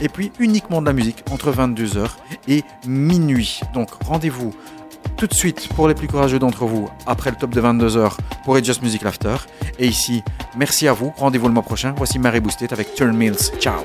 [0.00, 2.10] et puis uniquement de la musique entre 22h
[2.48, 3.60] et minuit.
[3.74, 4.54] Donc rendez-vous
[5.16, 8.58] tout de suite pour les plus courageux d'entre vous après le top de 22h pour
[8.58, 9.36] It's Music Laughter.
[9.78, 10.22] Et ici,
[10.56, 11.94] merci à vous, rendez-vous le mois prochain.
[11.96, 13.50] Voici Mary Boosted avec Turn Mills.
[13.58, 13.82] Ciao